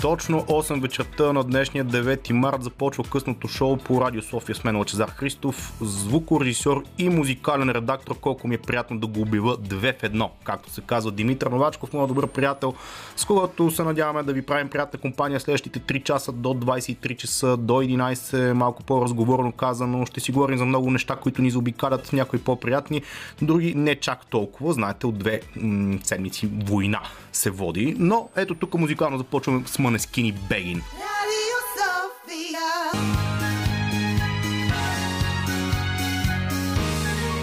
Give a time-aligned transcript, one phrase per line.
[0.00, 4.76] точно 8 вечерта на днешния 9 март започва късното шоу по Радио София с мен
[4.76, 8.16] Лачезар Христов, звукорежисьор и музикален редактор.
[8.20, 11.92] Колко ми е приятно да го убива две в едно, както се казва Димитър Новачков,
[11.92, 12.74] моят добър приятел,
[13.16, 17.56] с когото се надяваме да ви правим приятна компания следващите 3 часа до 23 часа,
[17.56, 20.06] до 11, малко по-разговорно казано.
[20.06, 23.02] Ще си говорим за много неща, които ни заобикалят, някои по-приятни,
[23.42, 24.72] други не чак толкова.
[24.72, 27.00] Знаете, от две м- седмици война
[27.32, 30.82] се води, но ето тук музикално започваме с Манескини Бегин.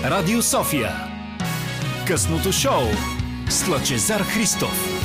[0.03, 0.91] Радио София.
[2.07, 2.83] Късното шоу
[3.49, 4.96] с Лъчезар Христов.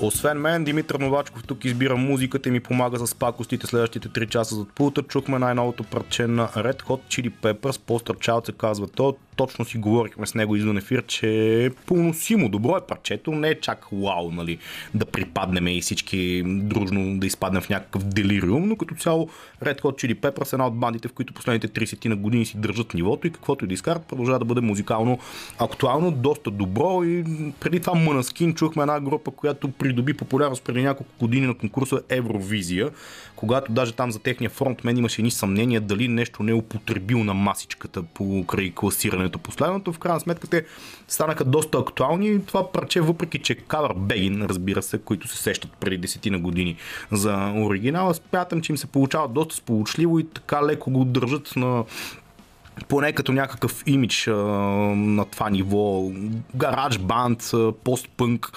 [0.00, 4.54] Освен мен, Димитър Новачков тук избира музиката и ми помага с пакостите следващите 3 часа
[4.54, 5.02] зад пулта.
[5.02, 7.78] Чухме най-новото парче на Red Hot Chili Peppers,
[8.14, 12.48] Child се казва то точно си говорихме с него извън ефир, че е поносимо.
[12.48, 14.58] Добро е парчето, не е чак вау, нали,
[14.94, 19.28] да припаднем и всички дружно да изпаднем в някакъв делириум, но като цяло
[19.64, 22.56] Red Hot Chili Peppers е една от бандите, в които последните 30 на години си
[22.58, 25.18] държат нивото и каквото и да изкарат, продължава да бъде музикално
[25.58, 27.24] актуално, доста добро и
[27.60, 32.90] преди това Манаскин чухме една група, която придоби популярност преди няколко години на конкурса Евровизия,
[33.36, 37.34] когато даже там за техния фронтмен имаше едни съмнения дали нещо не е употребил на
[37.34, 38.70] масичката по край
[39.26, 39.92] класирането последното.
[39.92, 40.64] В крайна сметка те
[41.08, 42.46] станаха доста актуални.
[42.46, 46.76] Това парче, въпреки че Кавър Бегин, разбира се, които се сещат преди десетина години
[47.12, 51.84] за оригинала, смятам, че им се получава доста сполучливо и така леко го държат на
[52.88, 54.32] поне като някакъв имидж а,
[54.96, 56.10] на това ниво,
[56.54, 57.50] гараж банд,
[57.84, 58.52] постпънк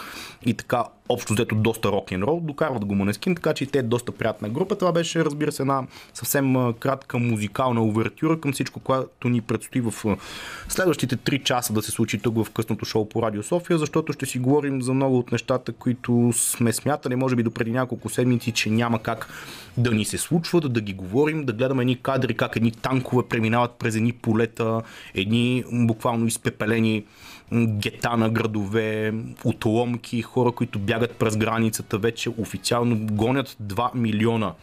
[0.45, 3.79] и така общо взето доста рок н рол, докарват го Манескин, така че и те
[3.79, 4.75] е доста приятна група.
[4.75, 9.93] Това беше, разбира се, една съвсем кратка музикална увертюра към всичко, което ни предстои в
[10.69, 14.25] следващите 3 часа да се случи тук в късното шоу по Радио София, защото ще
[14.25, 18.51] си говорим за много от нещата, които сме смятали, може би до преди няколко седмици,
[18.51, 19.27] че няма как
[19.77, 23.71] да ни се случват, да ги говорим, да гледаме едни кадри, как едни танкове преминават
[23.71, 24.81] през едни полета,
[25.13, 27.03] едни буквално изпепелени
[27.53, 34.53] гета на градове, отломки, хора, които бягат през границата, вече официално гонят 2 милиона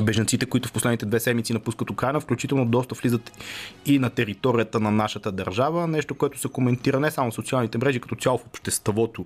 [0.00, 3.32] беженците, които в последните две седмици напускат Украина, включително доста влизат
[3.86, 5.86] и на територията на нашата държава.
[5.86, 9.24] Нещо, което се коментира не само в социалните мрежи, като цяло в обществото.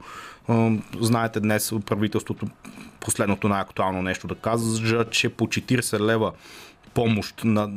[1.00, 2.46] Знаете днес правителството
[3.00, 6.32] последното най-актуално нещо да казва, че по 40 лева
[6.96, 7.70] помощ на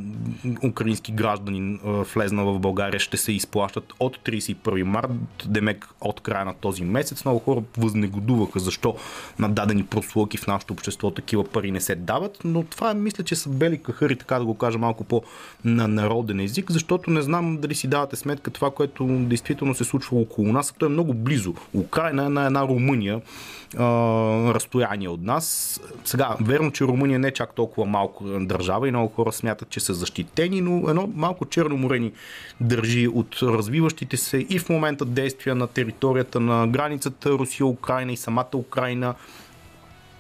[0.63, 1.79] украински граждани
[2.13, 5.11] влезна в България ще се изплащат от 31 март,
[5.45, 7.25] демек от края на този месец.
[7.25, 8.95] Много хора възнегодуваха защо
[9.39, 13.35] на дадени прослуги в нашето общество такива пари не се дават, но това мисля, че
[13.35, 15.23] са бели кахари, така да го кажа малко по
[15.65, 20.19] на народен език, защото не знам дали си давате сметка това, което действително се случва
[20.19, 21.53] около нас, то е много близо.
[21.73, 23.21] Украина е на една Румъния,
[24.53, 25.79] разстояние от нас.
[26.05, 29.79] Сега, верно, че Румъния не е чак толкова малко държава и много хора смятат, че
[29.79, 32.11] са защитени, но едно малко черно море ни
[32.61, 38.55] държи от развиващите се и в момента действия на територията на границата Русия-Украина и самата
[38.55, 39.15] Украина.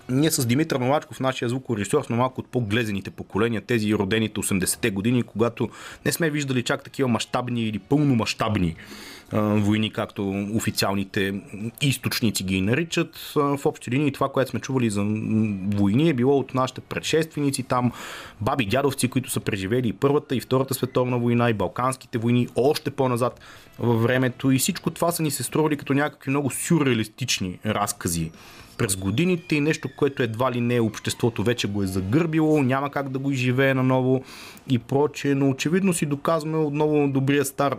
[0.09, 5.23] Ние с Димитър Новачков, нашия звукорежисьор, сме малко от по-глезените поколения, тези родените 80-те години,
[5.23, 5.69] когато
[6.05, 8.75] не сме виждали чак такива мащабни или пълномащабни
[9.33, 11.41] войни, както официалните
[11.81, 13.31] източници ги наричат.
[13.35, 15.03] В общи линии това, което сме чували за
[15.75, 17.91] войни е било от нашите предшественици, там
[18.41, 22.91] баби, дядовци, които са преживели и Първата и Втората световна война, и Балканските войни, още
[22.91, 23.39] по-назад
[23.79, 24.51] във времето.
[24.51, 28.31] И всичко това са ни се стрували като някакви много сюрреалистични разкази
[28.77, 32.91] през годините и нещо, което едва ли не е обществото вече го е загърбило, няма
[32.91, 34.23] как да го изживее наново
[34.69, 37.77] и прочее, но очевидно си доказваме отново добрия стар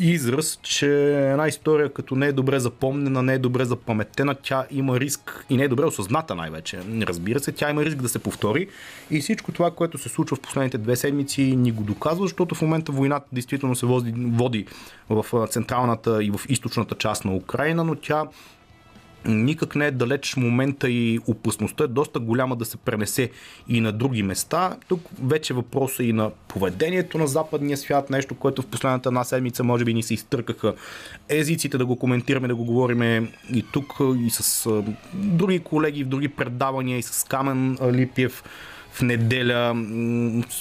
[0.00, 5.00] израз, че една история като не е добре запомнена, не е добре запаметена, тя има
[5.00, 6.78] риск и не е добре осъзната най-вече.
[7.02, 8.68] Разбира се, тя има риск да се повтори
[9.10, 12.62] и всичко това, което се случва в последните две седмици ни го доказва, защото в
[12.62, 14.66] момента войната действително се води, води
[15.10, 18.24] в централната и в източната част на Украина, но тя
[19.24, 23.30] никак не е далеч момента и опасността е доста голяма да се пренесе
[23.68, 24.76] и на други места.
[24.88, 29.64] Тук вече въпроса и на поведението на западния свят, нещо, което в последната една седмица
[29.64, 30.74] може би ни се изтъркаха
[31.28, 33.96] езиците да го коментираме, да го говориме и тук,
[34.26, 34.68] и с
[35.14, 38.44] други колеги в други предавания, и с Камен Липиев
[38.92, 39.86] в неделя.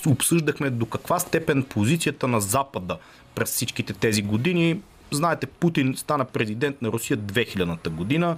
[0.08, 2.98] Обсъждахме до каква степен позицията на Запада
[3.36, 4.80] през всичките тези години
[5.12, 8.38] Знаете, Путин стана президент на Русия 2000-та година.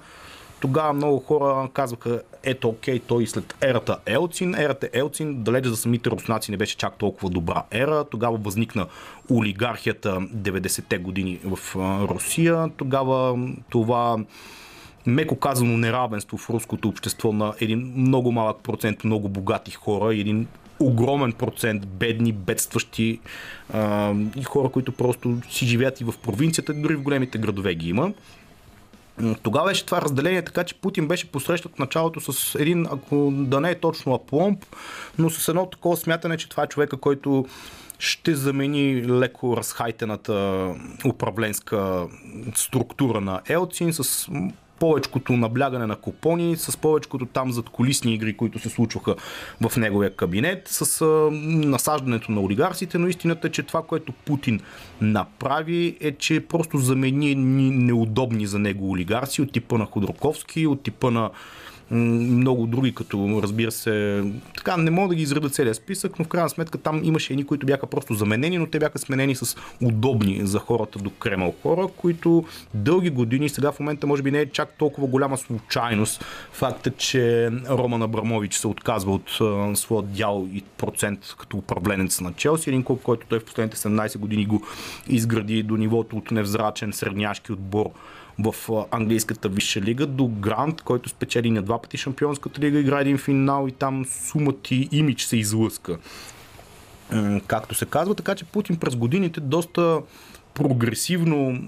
[0.59, 6.09] тогава много хора казваха, ето окей, той след ерата Елцин, ерата Елцин, далеч за самите
[6.09, 8.03] руснаци не беше чак толкова добра ера.
[8.11, 8.87] Тогава възникна
[9.31, 11.75] олигархията 90-те години в
[12.09, 12.69] Русия.
[12.77, 13.39] Тогава
[13.69, 14.17] това
[15.05, 20.19] меко казано неравенство в руското общество на един много малък процент много богати хора и
[20.19, 20.47] един
[20.83, 23.19] огромен процент бедни, бедстващи
[23.73, 27.89] а, и хора, които просто си живеят и в провинцията, дори в големите градове ги
[27.89, 28.13] има.
[29.43, 33.69] Тогава беше това разделение, така че Путин беше посрещат началото с един, ако да не
[33.71, 34.65] е точно апломб,
[35.19, 37.45] но с едно такова смятане, че това е човека, който
[37.99, 40.67] ще замени леко разхайтената
[41.05, 42.07] управленска
[42.55, 44.29] структура на Елцин с
[44.81, 49.15] повечкото наблягане на купони, с повечкото там зад колисни игри, които се случваха
[49.61, 54.59] в неговия кабинет, с насаждането на олигарсите, но истината е, че това, което Путин
[55.01, 61.11] направи е, че просто замени неудобни за него олигарси от типа на Ходорковски, от типа
[61.11, 61.29] на
[61.91, 64.23] много други, като разбира се,
[64.57, 67.45] така не мога да ги изреда целият списък, но в крайна сметка там имаше едни,
[67.45, 71.87] които бяха просто заменени, но те бяха сменени с удобни за хората до Кремъл хора,
[71.97, 76.25] които дълги години, сега в момента може би не е чак толкова голяма случайност.
[76.51, 82.33] Факта, че Роман Абрамович се отказва от а, своя дял и процент като управленец на
[82.33, 84.63] Челси, един клуб, който той в последните 17 години го
[85.07, 87.89] изгради до нивото от невзрачен средняшки отбор
[88.43, 93.17] в английската висша лига, до Грант, който спечели на два пъти шампионската лига, игра един
[93.17, 95.97] финал и там сумът и имидж се излъска.
[97.47, 100.01] Както се казва, така че Путин през годините доста
[100.53, 101.59] прогресивно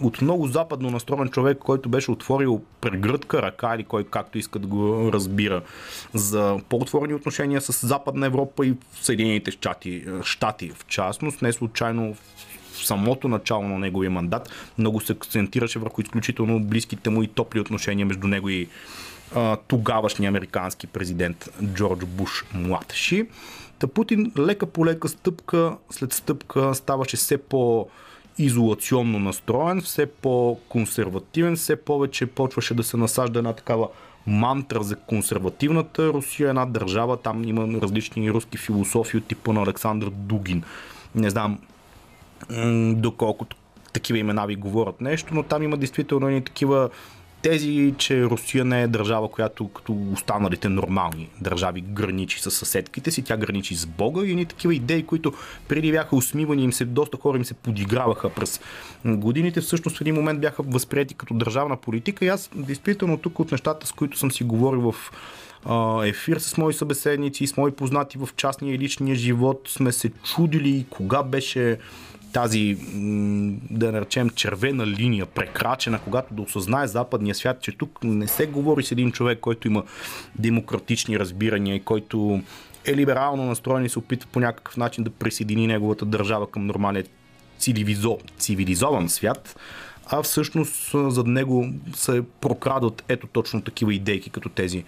[0.00, 4.66] от много западно настроен човек, който беше отворил прегръдка, ръка или кой както иска да
[4.66, 5.62] го разбира
[6.14, 11.42] за по-отворени отношения с Западна Европа и Съединените щати, щати в частност.
[11.42, 12.16] Не случайно
[12.86, 18.06] самото начало на неговия мандат много се акцентираше върху изключително близките му и топли отношения
[18.06, 18.68] между него и
[19.34, 23.26] а, тогавашния американски президент Джордж Буш младши.
[23.78, 27.88] Та Путин лека по лека, стъпка след стъпка ставаше все по
[28.38, 33.88] изолационно настроен, все по-консервативен, все повече почваше да се насажда една такава
[34.26, 40.10] мантра за консервативната Русия, една държава, там има различни руски философии от типа на Александър
[40.10, 40.62] Дугин.
[41.14, 41.58] Не знам
[42.94, 43.56] доколкото
[43.92, 46.90] такива имена ви говорят нещо, но там има действително и такива
[47.42, 53.22] тези, че Русия не е държава, която като останалите нормални държави граничи с съседките си,
[53.22, 55.32] тя граничи с Бога и ни такива идеи, които
[55.68, 58.60] преди бяха усмивани, им се, доста хора им се подиграваха през
[59.04, 63.52] годините, всъщност в един момент бяха възприяти като държавна политика и аз действително тук от
[63.52, 64.94] нещата, с които съм си говорил в
[66.04, 70.10] ефир с мои събеседници и с мои познати в частния и личния живот сме се
[70.10, 71.78] чудили кога беше
[72.32, 72.76] тази,
[73.70, 78.82] да наречем, червена линия, прекрачена, когато да осъзнае западния свят, че тук не се говори
[78.82, 79.82] с един човек, който има
[80.38, 82.40] демократични разбирания и който
[82.84, 87.04] е либерално настроен и се опитва по някакъв начин да присъедини неговата държава към нормалния
[87.58, 89.56] цивилизо, цивилизован свят,
[90.06, 94.84] а всъщност зад него се прокрадат ето точно такива идейки, като тези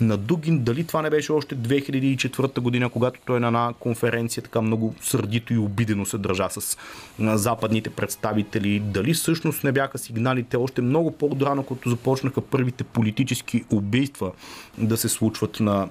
[0.00, 0.64] на Дугин.
[0.64, 5.54] Дали това не беше още 2004 година, когато той на една конференция така много сърдито
[5.54, 6.76] и обидено се държа с
[7.20, 8.80] западните представители.
[8.80, 14.32] Дали всъщност не бяха сигналите още много по-рано, като започнаха първите политически убийства
[14.78, 15.88] да се случват на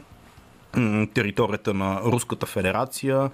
[1.14, 3.30] територията на Руската федерация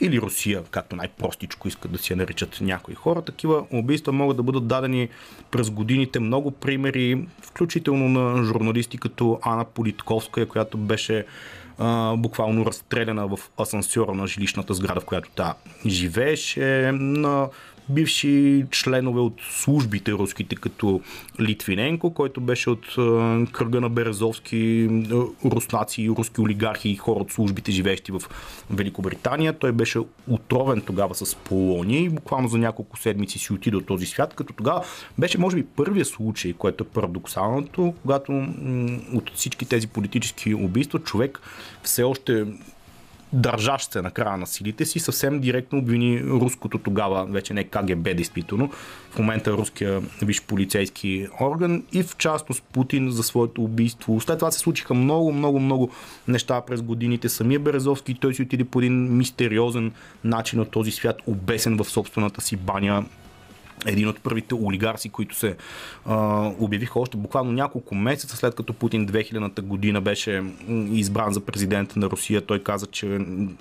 [0.00, 3.22] или Русия, както най-простичко искат да си я наричат някои хора.
[3.22, 5.08] Такива убийства могат да бъдат дадени
[5.50, 11.24] през годините много примери, включително на журналисти като Ана Политковска, която беше
[11.78, 15.54] а, буквално разстреляна в асансьора на жилищната сграда, в която тя
[15.86, 17.48] живееше, на
[17.88, 21.00] бивши членове от службите руските, като
[21.40, 22.86] Литвиненко, който беше от
[23.52, 24.88] кръга на Березовски
[25.44, 28.22] руснаци, руски олигархи и хора от службите, живеещи в
[28.70, 29.58] Великобритания.
[29.58, 29.98] Той беше
[30.28, 34.52] отровен тогава с полония и буквално за няколко седмици си отиде от този свят, като
[34.52, 34.84] тогава
[35.18, 38.46] беше, може би, първия случай, което е парадоксалното, когато
[39.14, 41.40] от всички тези политически убийства човек
[41.82, 42.46] все още
[43.32, 48.14] държащ се на края на силите си, съвсем директно обвини руското тогава, вече не КГБ
[48.14, 48.70] действително,
[49.10, 54.20] в момента руския виш полицейски орган и в частност Путин за своето убийство.
[54.20, 55.90] След това се случиха много, много, много
[56.28, 57.28] неща през годините.
[57.28, 59.92] Самия Березовски той си отиде по един мистериозен
[60.24, 63.04] начин от този свят, обесен в собствената си баня
[63.86, 65.56] един от първите олигарси, които се
[66.06, 70.42] а, обявиха още буквално няколко месеца след като Путин 2000-та година беше
[70.92, 72.40] избран за президент на Русия.
[72.40, 73.06] Той каза, че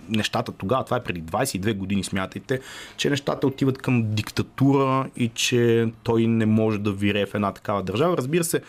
[0.10, 2.60] нещата тогава, това е преди 22 години, смятайте,
[2.98, 7.84] че нещата отиват към диктатура и че той не може да вирее в една такава
[7.84, 8.18] държава.
[8.18, 8.62] Разбира се,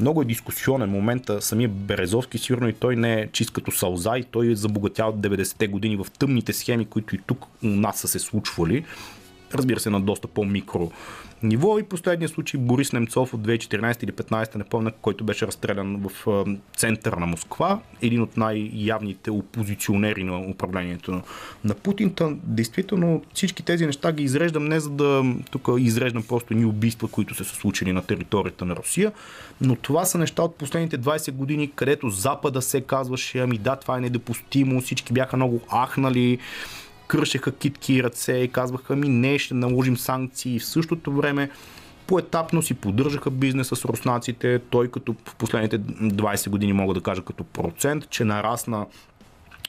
[0.00, 1.42] много е дискусионен момента.
[1.42, 5.16] Самия Березовски, сигурно и той не е чист като сълза и той е забогатял от
[5.16, 8.84] 90-те години в тъмните схеми, които и тук у нас са се случвали
[9.54, 10.90] разбира се, на доста по-микро
[11.42, 11.78] ниво.
[11.78, 16.44] И последния случай Борис Немцов от 2014 или 2015, не помня, който беше разстрелян в
[16.76, 21.22] центъра на Москва, един от най-явните опозиционери на управлението на,
[21.64, 22.14] на Путин.
[22.42, 27.34] Действително всички тези неща ги изреждам не за да тук изреждам просто ни убийства, които
[27.34, 29.12] се са случили на територията на Русия,
[29.60, 33.98] но това са неща от последните 20 години, където Запада се казваше, ами да, това
[33.98, 36.38] е недопустимо, всички бяха много ахнали,
[37.08, 41.50] кръшеха китки и ръце и казваха ми не, ще наложим санкции и в същото време
[42.06, 44.58] поетапно си поддържаха бизнеса с руснаците.
[44.70, 48.86] Той като в последните 20 години мога да кажа като процент, че нарасна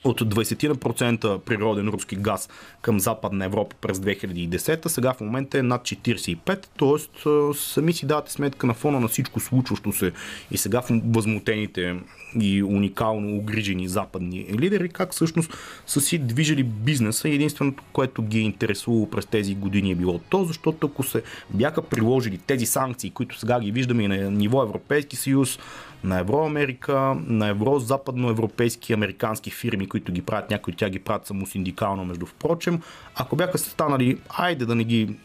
[0.04, 2.50] от 20% природен руски газ
[2.82, 7.54] към Западна Европа през 2010, сега в момента е над 45, т.е.
[7.54, 10.12] сами си давате сметка на фона на всичко случващо се
[10.52, 11.96] и сега в възмутените
[12.42, 15.54] и уникално огрижени западни лидери, как всъщност
[15.86, 20.20] са си движили бизнеса и единственото, което ги е интересувало през тези години е било
[20.20, 24.64] то, защото ако се бяха приложили тези санкции, които сега ги виждаме и на ниво
[24.64, 25.60] Европейски съюз,
[26.04, 31.46] на Евроамерика, на евро-западноевропейски американски фирми, които ги правят, някои от тях ги правят само
[31.46, 32.82] синдикално, между впрочем.
[33.16, 35.16] Ако бяха станали, айде да не ги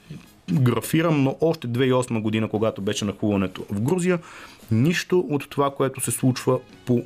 [0.53, 4.19] графирам, но още 2008 година, когато беше нахуването в Грузия,
[4.71, 7.03] нищо от това, което се случва по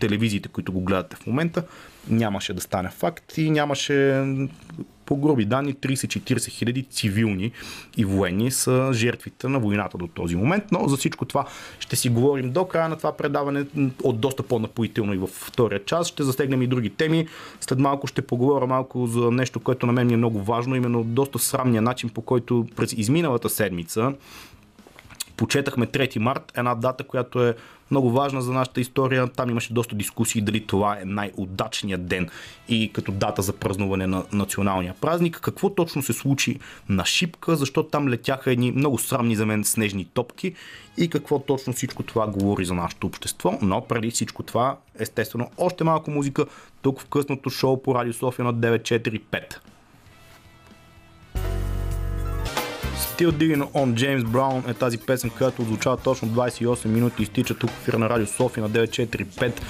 [0.00, 1.62] телевизиите, които го гледате в момента,
[2.08, 4.24] нямаше да стане факт и нямаше
[5.08, 7.52] по груби данни 30-40 хиляди цивилни
[7.96, 11.46] и военни са жертвите на войната до този момент, но за всичко това
[11.78, 13.64] ще си говорим до края на това предаване
[14.02, 16.08] от доста по-напоително и във втория час.
[16.08, 17.26] Ще засегнем и други теми.
[17.60, 21.38] След малко ще поговоря малко за нещо, което на мен е много важно, именно доста
[21.38, 24.12] срамния начин, по който през изминалата седмица
[25.38, 27.56] почетахме 3 март, една дата, която е
[27.90, 29.28] много важна за нашата история.
[29.28, 32.28] Там имаше доста дискусии дали това е най-удачният ден
[32.68, 35.40] и като дата за празнуване на националния празник.
[35.42, 40.04] Какво точно се случи на Шипка, защото там летяха едни много срамни за мен снежни
[40.04, 40.54] топки
[40.96, 43.58] и какво точно всичко това говори за нашето общество.
[43.62, 46.46] Но преди всичко това, естествено, още малко музика
[46.82, 49.58] тук в късното шоу по Радио София на 945.
[53.18, 57.54] Still Digging on James Brown е тази песен, която озвучава точно 28 минути и изтича
[57.54, 59.60] тук в на Радио София на 945.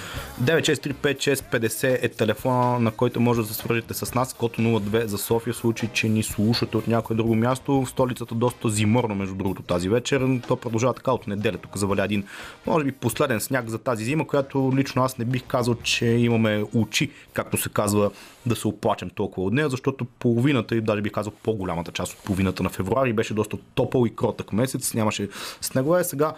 [0.42, 5.54] 9635650 е телефона, на който може да се свържете с нас, кото 02 за София,
[5.54, 7.84] в случай, че ни слушате от някое друго място.
[7.84, 10.40] В столицата доста зиморно, между другото, тази вечер.
[10.48, 11.58] То продължава така от неделя.
[11.58, 12.24] Тук заваля един,
[12.66, 16.64] може би, последен сняг за тази зима, която лично аз не бих казал, че имаме
[16.74, 18.10] очи, както се казва,
[18.46, 22.24] да се оплачем толкова от нея, защото половината и даже бих казал по-голямата част от
[22.24, 25.28] половината на февруари беше доста топъл и кротък месец, нямаше
[25.60, 26.04] снегове.
[26.04, 26.32] Сега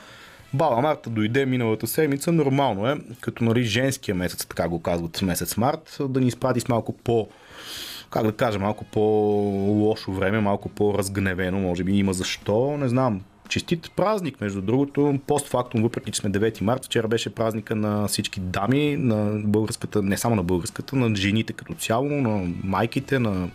[0.55, 5.57] Баба Марта дойде миналата седмица, нормално е, като нали женския месец, така го казват месец
[5.57, 7.29] март, да ни изпрати с малко по
[8.11, 13.21] как да кажа, малко по-лошо време, малко по-разгневено, може би има защо, не знам.
[13.49, 18.41] Честит празник, между другото, постфактум, въпреки че сме 9 марта, вчера беше празника на всички
[18.41, 23.49] дами, на българската, не само на българската, на жените като цяло, на майките, на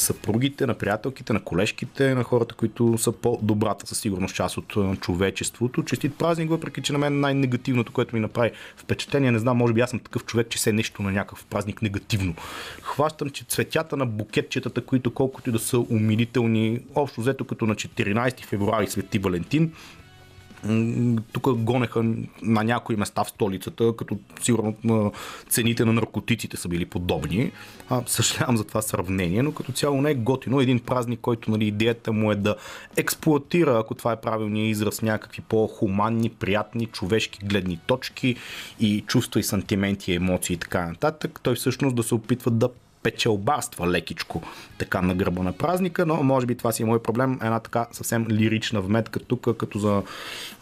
[0.00, 5.82] съпругите, на приятелките, на колежките, на хората, които са по-добрата със сигурност част от човечеството.
[5.82, 9.80] Честит празник, въпреки че на мен най-негативното, което ми направи впечатление, не знам, може би
[9.80, 12.34] аз съм такъв човек, че се нещо на някакъв празник негативно.
[12.82, 17.74] Хващам, че цветята на букетчетата, които колкото и да са умилителни, общо взето като на
[17.74, 19.72] 14 февруари Свети Валентин,
[21.32, 22.04] тук гонеха
[22.42, 25.12] на някои места в столицата, като сигурно
[25.48, 27.52] цените на наркотиците са били подобни.
[27.90, 30.60] А, съжалявам за това сравнение, но като цяло не е готино.
[30.60, 32.56] Един празник, който нали, идеята му е да
[32.96, 38.36] експлуатира, ако това е правилният израз, някакви по-хуманни, приятни, човешки гледни точки
[38.80, 41.40] и чувства и сантименти, емоции и така нататък.
[41.42, 42.68] Той всъщност да се опитва да
[43.02, 44.42] печелбарства лекичко
[44.78, 47.38] така на гърба на празника, но може би това си е мой проблем.
[47.42, 50.02] Една така съвсем лирична вметка тук, като за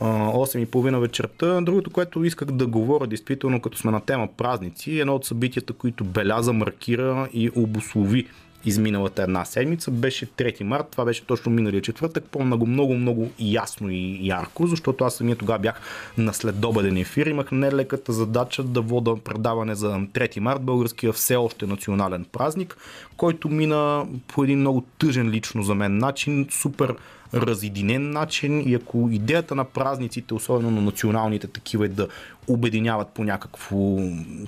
[0.01, 1.61] 8.30 вечерта.
[1.61, 6.05] Другото, което исках да говоря, действително, като сме на тема празници, едно от събитията, които
[6.05, 8.27] беляза, маркира и обослови
[8.67, 9.91] изминалата една седмица.
[9.91, 15.05] Беше 3 март, това беше точно миналия четвъртък, по-много, много, много ясно и ярко, защото
[15.05, 15.81] аз самия тогава бях
[16.19, 17.27] на следобеден ефир.
[17.27, 22.77] Имах нелеката задача да вода предаване за 3 март, българския все още национален празник,
[23.17, 26.95] който мина по един много тъжен лично за мен начин, супер
[27.35, 32.09] разединен начин и ако идеята на празниците, особено на националните такива е да
[32.49, 33.97] обединяват по някакво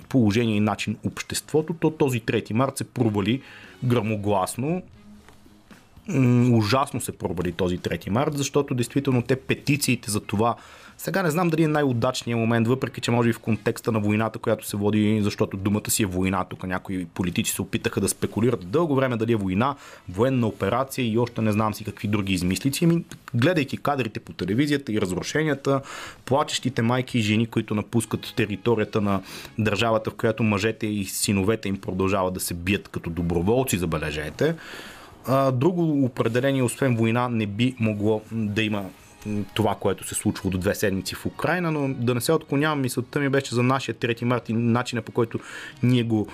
[0.08, 3.42] положение и начин обществото, то този 3 март се провали
[3.85, 4.82] грамогласно.
[6.53, 10.57] Ужасно се провали този 3 март, защото действително те петициите за това
[10.99, 14.38] сега не знам дали е най-удачният момент, въпреки че може и в контекста на войната,
[14.38, 16.45] която се води, защото думата си е война.
[16.45, 19.75] Тук някои политици се опитаха да спекулират дълго време дали е война,
[20.09, 22.85] военна операция и още не знам си какви други измислици.
[22.85, 25.81] Ами, гледайки кадрите по телевизията и разрушенията,
[26.25, 29.21] плачещите майки и жени, които напускат територията на
[29.59, 34.55] държавата, в която мъжете и синовете им продължават да се бият като доброволци, забележете.
[35.52, 38.85] Друго определение, освен война, не би могло да има
[39.54, 43.20] това, което се случва до две седмици в Украина, но да не се отклонявам, мисълта
[43.20, 45.38] ми беше за нашия 3 март и начина по който
[45.82, 46.28] ние го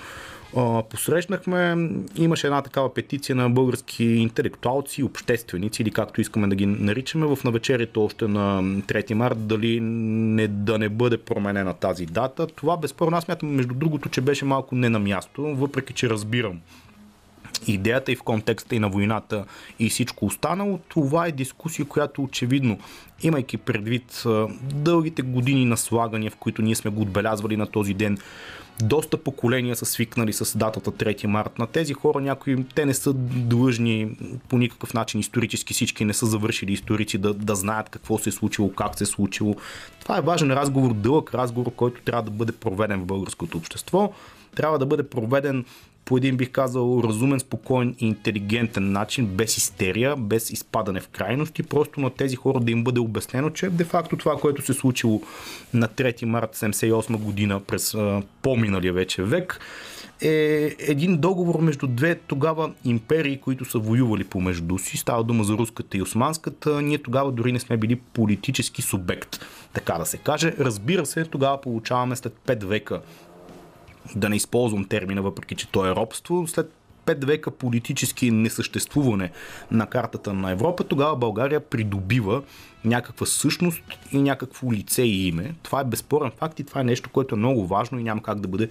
[0.91, 1.89] посрещнахме.
[2.17, 7.39] Имаше една такава петиция на български интелектуалци, общественици или както искаме да ги наричаме в
[7.45, 12.47] навечерието още на 3 март, дали не, да не бъде променена тази дата.
[12.47, 16.61] Това безспорно аз мятам между другото, че беше малко не на място, въпреки че разбирам
[17.73, 19.45] идеята и в контекста и на войната
[19.79, 22.79] и всичко останало, това е дискусия, която очевидно,
[23.23, 24.25] имайки предвид
[24.75, 28.19] дългите години на слагания, в които ние сме го отбелязвали на този ден,
[28.83, 31.59] доста поколения са свикнали с датата 3 март.
[31.59, 34.17] На тези хора някои, те не са длъжни
[34.49, 38.33] по никакъв начин исторически, всички не са завършили историци да, да знаят какво се е
[38.33, 39.57] случило, как се е случило.
[40.01, 44.13] Това е важен разговор, дълъг разговор, който трябва да бъде проведен в българското общество.
[44.57, 45.65] Трябва да бъде проведен
[46.05, 51.63] по един бих казал разумен, спокоен и интелигентен начин, без истерия, без изпадане в крайности,
[51.63, 55.23] просто на тези хора да им бъде обяснено, че де-факто това, което се е случило
[55.75, 57.97] на 3 марта 1978 година през
[58.43, 59.61] по-миналия вече век,
[60.21, 64.97] е един договор между две тогава империи, които са воювали помежду си.
[64.97, 66.83] Става дума за руската и османската.
[66.83, 70.55] Ние тогава дори не сме били политически субект, така да се каже.
[70.61, 73.01] Разбира се, тогава получаваме след 5 века
[74.17, 76.73] да не използвам термина, въпреки че то е робство, след
[77.07, 79.31] пет века политически несъществуване
[79.71, 82.43] на картата на Европа, тогава България придобива
[82.85, 85.55] някаква същност и някакво лице и име.
[85.63, 88.41] Това е безспорен факт и това е нещо, което е много важно и няма как
[88.41, 88.69] да бъде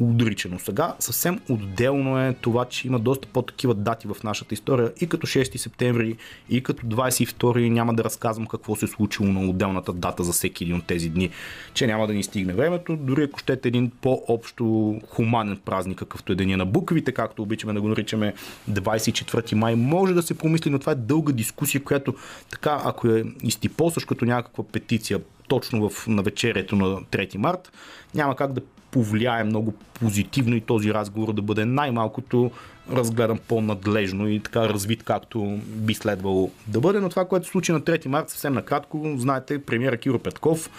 [0.00, 0.58] удричено.
[0.58, 5.26] Сега съвсем отделно е това, че има доста по-такива дати в нашата история и като
[5.26, 6.16] 6 септември,
[6.50, 10.64] и като 22 няма да разказвам какво се е случило на отделната дата за всеки
[10.64, 11.30] един от тези дни,
[11.74, 12.96] че няма да ни стигне времето.
[12.96, 17.80] Дори ако щете един по-общо хуманен празник, какъвто е деня на буквите, както обичаме да
[17.80, 18.34] го наричаме
[18.70, 22.14] 24 май, може да се помисли, но това е дълга дискусия, която
[22.50, 23.24] така, ако е
[23.54, 27.72] изтипосваш като някаква петиция точно в навечерието на 3 март,
[28.14, 32.50] няма как да повлияе много позитивно и този разговор да бъде най-малкото
[32.92, 37.00] разгледан по-надлежно и така развит както би следвало да бъде.
[37.00, 40.70] Но това, което се случи на 3 марта, съвсем накратко, знаете, премиера Киро Петков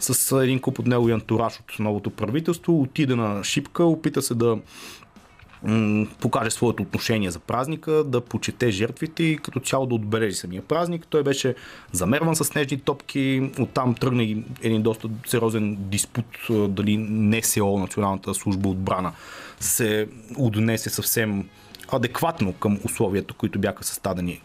[0.00, 4.34] с един куп от него и антураж от новото правителство отиде на Шипка, опита се
[4.34, 4.58] да
[6.20, 11.06] покаже своето отношение за празника, да почете жертвите и като цяло да отбележи самия празник.
[11.06, 11.54] Той беше
[11.92, 14.22] замерван с снежни топки, оттам тръгна
[14.62, 16.26] един доста сериозен диспут
[16.68, 19.12] дали НСО, Националната служба отбрана,
[19.60, 21.48] се отнесе съвсем
[21.92, 24.40] адекватно към условията, които бяха създадени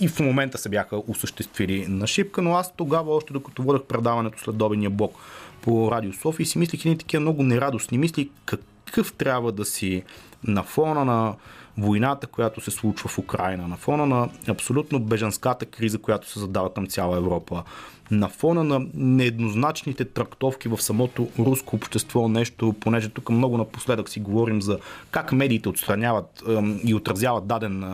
[0.00, 4.38] и в момента се бяха осъществили на шипка, но аз тогава, още докато водах предаването
[4.38, 5.14] след добения блок
[5.62, 10.02] по Радио София, си мислих едни такива много нерадостни мисли, как какъв трябва да си
[10.44, 11.34] на фона на
[11.78, 16.74] войната, която се случва в Украина, на фона на абсолютно бежанската криза, която се задава
[16.74, 17.62] към цяла Европа,
[18.10, 24.20] на фона на нееднозначните трактовки в самото руско общество, нещо, понеже тук много напоследък си
[24.20, 24.78] говорим за
[25.10, 26.42] как медиите отстраняват
[26.84, 27.84] и отразяват даден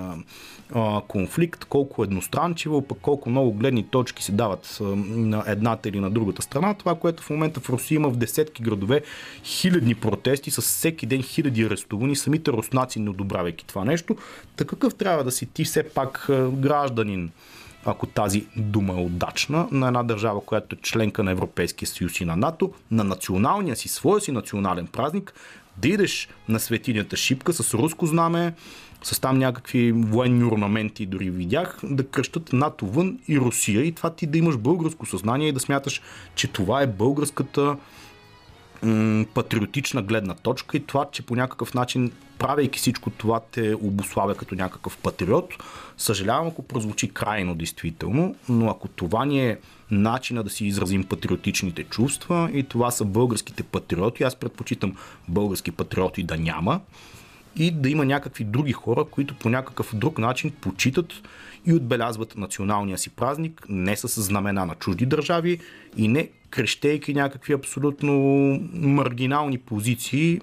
[1.09, 6.43] конфликт, колко едностранчиво, пък колко много гледни точки се дават на едната или на другата
[6.43, 6.75] страна.
[6.75, 9.03] Това, което в момента в Русия има в десетки градове
[9.45, 14.17] хилядни протести, с всеки ден хиляди арестувани, самите руснаци не одобрявайки това нещо.
[14.57, 17.31] Такъв трябва да си ти все пак гражданин
[17.89, 22.25] ако тази дума е удачна, на една държава, която е членка на Европейския съюз и
[22.25, 25.35] на НАТО, на националния си, своя си национален празник,
[25.77, 28.55] да идеш на светинята шипка с руско знаме,
[29.07, 34.11] с там някакви военни орнаменти, дори видях, да кръщат НАТО вън и Русия и това
[34.11, 36.03] ти да имаш българско съзнание и да смяташ,
[36.35, 37.77] че това е българската
[39.35, 44.55] патриотична гледна точка и това, че по някакъв начин, правейки всичко това, те обославя като
[44.55, 45.55] някакъв патриот.
[45.97, 49.59] Съжалявам, ако прозвучи крайно действително, но ако това ни е
[49.91, 54.97] начина да си изразим патриотичните чувства и това са българските патриоти, аз предпочитам
[55.29, 56.81] български патриоти да няма,
[57.57, 61.13] и да има някакви други хора, които по някакъв друг начин почитат
[61.67, 65.59] и отбелязват националния си празник, не с знамена на чужди държави
[65.97, 68.13] и не крещейки някакви абсолютно
[68.73, 70.41] маргинални позиции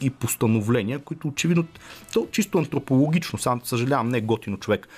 [0.00, 1.64] и постановления, които очевидно,
[2.12, 4.88] то чисто антропологично, сам съжалявам, не е готино човек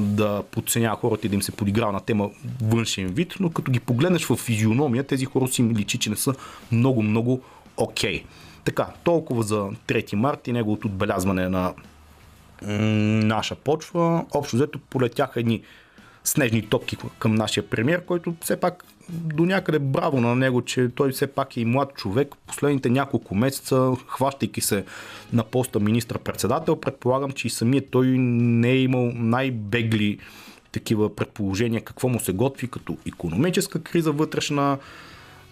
[0.00, 2.30] да подценява хората и да им се подиграва на тема
[2.62, 6.34] външен вид, но като ги погледнеш в физиономия, тези хора си личи, че не са
[6.72, 7.42] много-много
[7.76, 8.22] окей.
[8.22, 8.24] Okay.
[8.64, 11.74] Така, толкова за 3 март и неговото отбелязване на
[12.62, 14.24] наша почва.
[14.34, 15.62] Общо взето полетяха едни
[16.24, 21.12] снежни топки към нашия премьер, който все пак до някъде браво на него, че той
[21.12, 22.34] все пак е и млад човек.
[22.46, 24.84] Последните няколко месеца, хващайки се
[25.32, 30.18] на поста министр-председател, предполагам, че и самият той не е имал най-бегли
[30.72, 34.78] такива предположения какво му се готви като економическа криза вътрешна,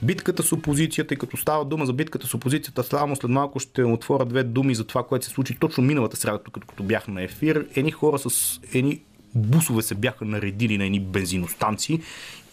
[0.02, 3.85] битката с опозицията и като става дума за битката с опозицията, само след малко ще
[3.85, 7.22] отворя две думи за това, което се случи точно миналата среда, тук като бях на
[7.22, 7.66] ефир.
[7.74, 9.00] Едни хора с едни
[9.35, 12.00] бусове се бяха наредили на едни бензиностанции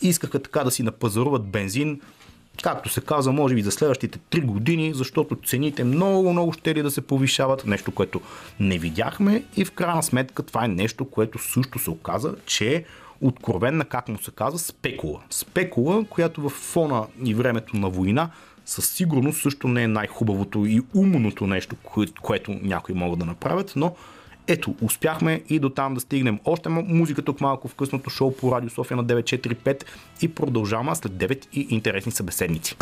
[0.02, 2.02] и искаха така да си напазаруват бензин,
[2.64, 6.82] както се казва, може би за следващите 3 години, защото цените много, много ще ли
[6.82, 8.22] да се повишават, нещо, което
[8.60, 12.86] не видяхме и в крайна сметка това е нещо, което също се оказа, че
[13.28, 15.22] откровенна, как му се казва, спекула.
[15.30, 18.30] Спекула, която в фона и времето на война
[18.66, 21.76] със сигурност също не е най-хубавото и умното нещо,
[22.22, 23.96] което някои могат да направят, но
[24.48, 26.40] ето, успяхме и до там да стигнем.
[26.46, 29.84] Още музика тук малко в късното шоу по Радио София на 945
[30.22, 32.76] и продължаваме след 9 и интересни събеседници.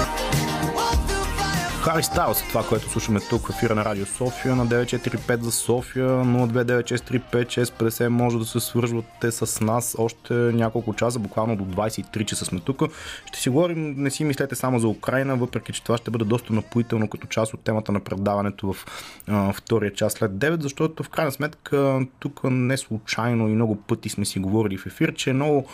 [1.82, 6.10] Хари Стайлс това, което слушаме тук в ефира на Радио София на 945 за София
[6.10, 12.60] 029635650 може да се свържвате с нас още няколко часа, буквално до 23 часа сме
[12.60, 12.82] тук.
[13.26, 16.54] Ще си говорим, не си мислете само за Украина, въпреки че това ще бъде доста
[16.54, 18.86] напоително като част от темата на предаването в
[19.28, 24.10] а, втория час след 9, защото в крайна сметка тук не случайно и много пъти
[24.10, 25.67] сме си говорили в ефир, че е много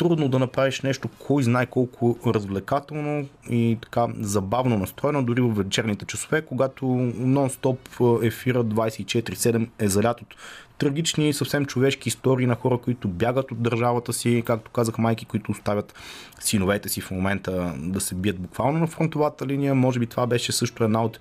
[0.00, 6.04] трудно да направиш нещо, кой знае колко развлекателно и така забавно настроено, дори в вечерните
[6.04, 7.78] часове, когато нон-стоп
[8.26, 10.34] ефира 24-7 е залят от
[10.78, 15.52] трагични, съвсем човешки истории на хора, които бягат от държавата си, както казах, майки, които
[15.52, 15.94] оставят
[16.40, 19.74] синовете си в момента да се бият буквално на фронтовата линия.
[19.74, 21.20] Може би това беше също една от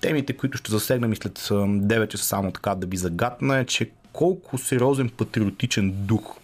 [0.00, 3.90] темите, които ще засегнем и след 9 часа само така да ви загадна е, че
[4.12, 6.40] колко сериозен патриотичен дух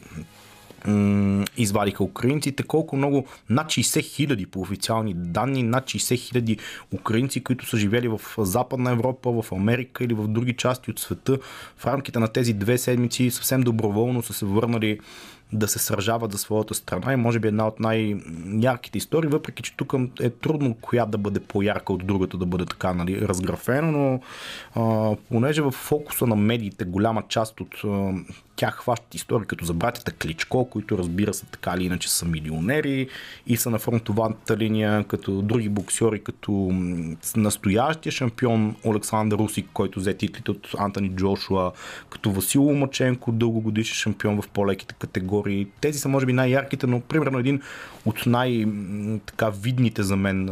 [1.57, 6.59] извадиха украинците, колко много, над 60 хиляди по официални данни, над 60 хиляди
[6.94, 11.38] украинци, които са живели в Западна Европа, в Америка или в други части от света,
[11.77, 14.99] в рамките на тези две седмици съвсем доброволно са се върнали
[15.53, 17.12] да се сражават за своята страна.
[17.12, 21.40] И може би една от най-ярките истории, въпреки че тук е трудно коя да бъде
[21.40, 24.20] по-ярка от другата, да бъде така нали, разграфено, но
[24.75, 27.75] а, понеже в фокуса на медиите голяма част от
[28.57, 33.09] тях хващат истории като за братята Кличко, които разбира се така или иначе са милионери
[33.47, 36.53] и са на фронтовата линия, като други боксери, като
[37.37, 41.73] настоящия шампион Александър Русик, който взе титлите от Антони Джошуа,
[42.11, 45.66] като Васил Ломаченко, дългогодишен шампион в по-леките категории.
[45.81, 47.61] Тези са може би най-ярките, но примерно един
[48.05, 50.51] от най-видните за мен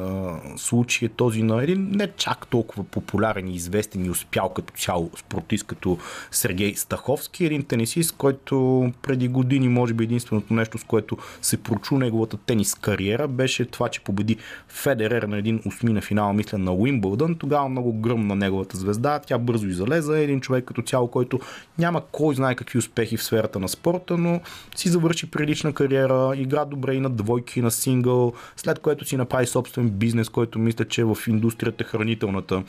[0.57, 5.11] случаи е този на един не чак толкова популярен и известен и успял като цяло
[5.17, 5.99] спортист като
[6.31, 7.63] Сергей Стаховски, един
[7.95, 13.29] тенисист, който преди години може би единственото нещо, с което се прочу неговата тенис кариера,
[13.29, 14.37] беше това, че победи
[14.69, 17.35] Федерер на един осмина финал, мисля, на Уимбълдън.
[17.35, 21.41] Тогава много гръмна неговата звезда, тя бързо излезе, един човек като цяло, който
[21.79, 24.41] няма кой знае какви успехи в сферата на спорта, но
[24.77, 29.17] си завърши прилична кариера, игра добре и на двойки, и на сингъл, след което си
[29.17, 32.63] направи собствен бизнес, който мисля, че е в индустрията хранителната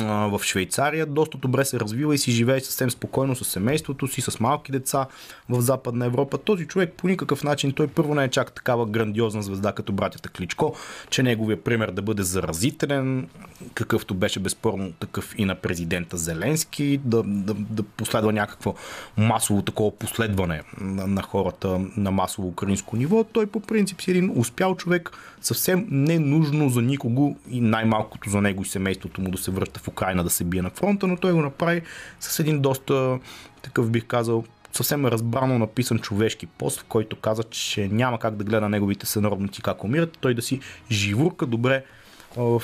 [0.00, 1.06] в Швейцария.
[1.06, 5.06] Доста добре се развива и си живее съвсем спокойно с семейството си, с малки деца
[5.48, 6.38] в Западна Европа.
[6.38, 10.28] Този човек по никакъв начин, той първо не е чак такава грандиозна звезда като братята
[10.28, 10.76] Кличко,
[11.10, 13.28] че неговия пример да бъде заразителен,
[13.74, 18.74] какъвто беше безспорно такъв и на президента Зеленски, да, да, да последва някакво
[19.16, 23.24] масово такова последване на, на хората на масово украинско ниво.
[23.24, 25.10] Той по принцип си един успял човек,
[25.42, 29.80] съвсем не нужно за никого и най-малкото за него и семейството му да се връща
[29.80, 31.82] в Украина да се бие на фронта, но той го направи
[32.20, 33.18] с един доста,
[33.62, 38.44] такъв бих казал, съвсем разбрано написан човешки пост, в който каза, че няма как да
[38.44, 41.84] гледа неговите сънародници как умират, той да си живурка добре
[42.36, 42.62] в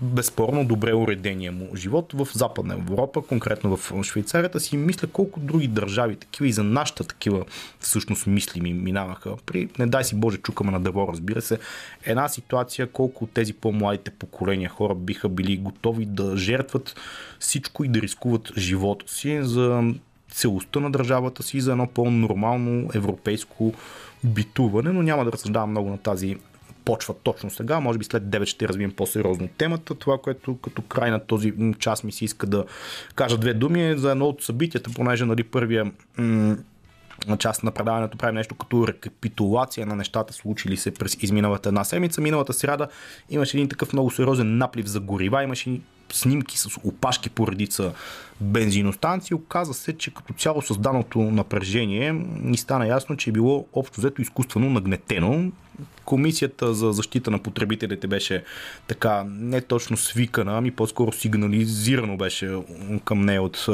[0.00, 5.68] безспорно добре уредения му живот в Западна Европа, конкретно в Швейцарията си мисля колко други
[5.68, 7.44] държави такива и за нашата такива
[7.80, 9.36] всъщност мисли ми минаваха.
[9.46, 11.58] При, не дай си Боже, чукаме на дърво, разбира се,
[12.04, 16.94] една ситуация колко тези по-младите поколения хора биха били готови да жертват
[17.38, 19.94] всичко и да рискуват живота си за
[20.30, 23.74] целостта на държавата си, за едно по-нормално европейско
[24.24, 26.36] битуване, но няма да разсъждавам много на тази
[26.84, 27.80] почва точно сега.
[27.80, 29.94] Може би след 9 ще развием по-сериозно темата.
[29.94, 32.64] Това, което като край на този час ми се иска да
[33.14, 36.56] кажа две думи е за едно от събитията, понеже нали, първия м-
[37.38, 42.20] част на предаването правим нещо като рекапитулация на нещата, случили се през изминалата една седмица.
[42.20, 42.88] Миналата сряда
[43.30, 45.80] имаше един такъв много сериозен наплив за горива, имаше
[46.12, 47.92] снимки с опашки по редица
[48.40, 49.34] бензиностанции.
[49.34, 54.22] Оказа се, че като цяло създаното напрежение ни стана ясно, че е било общо взето
[54.22, 55.52] изкуствено нагнетено.
[56.04, 58.44] Комисията за защита на потребителите беше
[58.86, 62.56] така не точно свикана, ами по-скоро сигнализирано беше
[63.04, 63.68] към нея от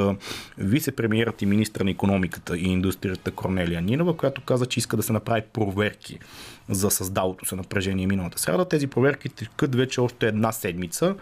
[0.59, 5.13] вице-премьерът и министър на економиката и индустрията Корнелия Нинова, която каза, че иска да се
[5.13, 6.19] направи проверки
[6.69, 8.65] за създалото се напрежение миналата среда.
[8.65, 11.15] Тези проверки текат вече още една седмица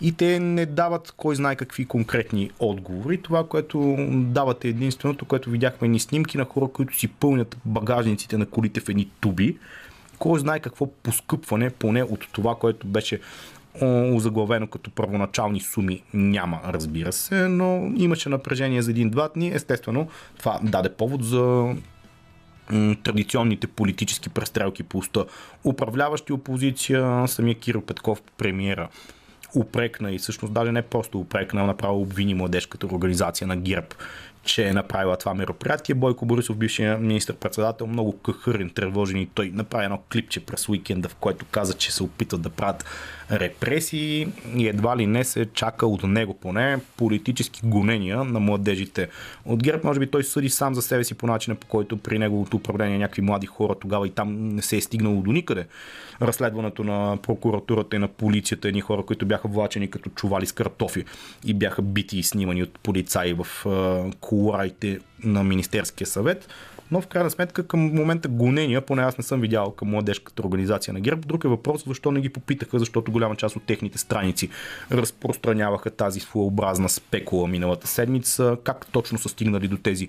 [0.00, 3.22] и те не дават кой знае какви конкретни отговори.
[3.22, 8.38] Това, което дават е единственото, което видяхме ни снимки на хора, които си пълнят багажниците
[8.38, 9.58] на колите в едни туби.
[10.18, 13.20] Кой знае какво поскъпване, поне от това, което беше
[14.12, 19.52] озаглавено като първоначални суми няма, разбира се, но имаше напрежение за един-два дни.
[19.54, 21.74] Естествено, това даде повод за
[23.02, 25.24] традиционните политически престрелки по уста.
[25.64, 28.88] Управляващи опозиция, самия Кирил Петков, премиера,
[29.54, 33.86] упрекна и всъщност даже не просто упрекна, направо обвини младежката организация на ГЕРБ,
[34.44, 35.94] че е направила това мероприятие.
[35.94, 41.14] Бойко Борисов, бившия министр-председател, много къхърен, тревожен и той направи едно клипче през уикенда, в
[41.14, 42.84] което каза, че се опитат да правят
[43.32, 49.08] репресии и едва ли не се чака от него поне политически гонения на младежите.
[49.44, 52.18] От ГЕРБ може би той съди сам за себе си по начина по който при
[52.18, 55.66] неговото управление някакви млади хора тогава и там не се е стигнало до никъде.
[56.22, 61.04] Разследването на прокуратурата и на полицията, едни хора, които бяха влачени като чували с картофи
[61.44, 63.46] и бяха бити и снимани от полицаи в
[64.32, 66.48] кулуарите на Министерския съвет
[66.90, 70.94] но в крайна сметка към момента гонения, поне аз не съм видял към младежката организация
[70.94, 71.22] на ГЕРБ.
[71.26, 74.48] Друг е въпрос, защо не ги попитаха, защото голяма част от техните страници
[74.92, 80.08] разпространяваха тази своеобразна спекула миналата седмица, как точно са стигнали до тези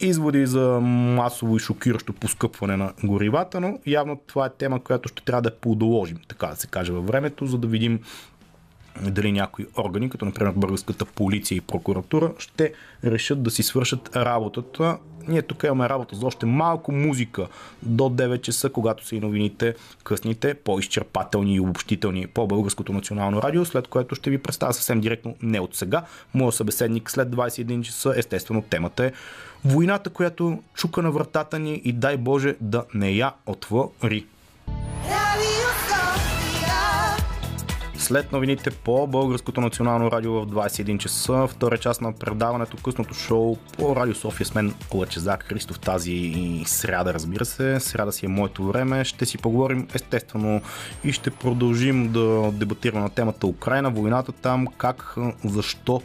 [0.00, 5.24] изводи за масово и шокиращо поскъпване на горивата, но явно това е тема, която ще
[5.24, 8.00] трябва да подоложим, така да се каже във времето, за да видим
[9.00, 12.72] дали някои органи, като например българската полиция и прокуратура, ще
[13.04, 14.98] решат да си свършат работата.
[15.28, 17.48] Ние тук имаме работа за още малко музика
[17.82, 19.74] до 9 часа, когато са и новините
[20.04, 25.36] късните, по-изчерпателни и обобщителни по Българското национално радио, след което ще ви представя съвсем директно
[25.42, 26.02] не от сега.
[26.34, 29.12] Моя събеседник след 21 часа, естествено темата е
[29.64, 34.26] войната, която чука на вратата ни и дай Боже да не я отвори.
[38.02, 43.56] След новините по Българското национално радио в 21 часа, втора част на предаването късното шоу
[43.56, 47.80] по Радио София с мен Лъчезар Христов тази сряда, разбира се.
[47.80, 49.04] Сряда си е моето време.
[49.04, 50.62] Ще си поговорим естествено
[51.04, 56.02] и ще продължим да дебатираме на темата Украина, войната там, как, защо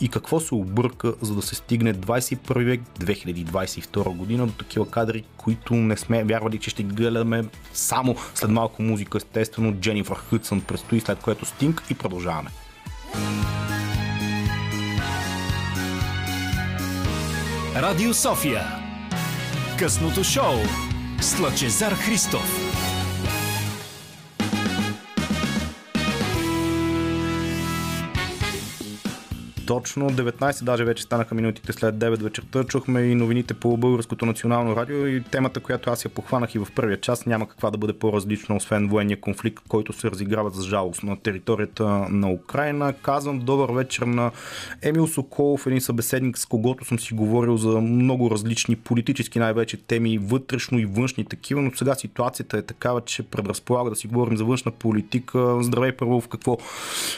[0.00, 5.24] и какво се обърка, за да се стигне 21 век, 2022 година до такива кадри,
[5.36, 11.00] които не сме вярвали, че ще гледаме само след малко музика, естествено Дженифър Хътсън предстои,
[11.00, 12.50] след което Стинг и продължаваме.
[17.76, 18.62] Радио София
[19.78, 20.54] Късното шоу
[21.20, 22.71] с Лъчезар Христов
[29.66, 32.64] Точно 19, даже вече станаха минутите след 9 вечерта.
[32.64, 36.68] Чухме и новините по Българското национално радио и темата, която аз я похванах и в
[36.74, 41.02] първия час, няма каква да бъде по-различна, освен военния конфликт, който се разиграва за жалост
[41.02, 42.92] на територията на Украина.
[43.02, 44.30] Казвам добър вечер на
[44.82, 50.18] Емил Соколов, един събеседник, с когото съм си говорил за много различни политически най-вече теми,
[50.18, 54.44] вътрешно и външни такива, но сега ситуацията е такава, че предразполага да си говорим за
[54.44, 55.58] външна политика.
[55.62, 56.58] Здравей първо в какво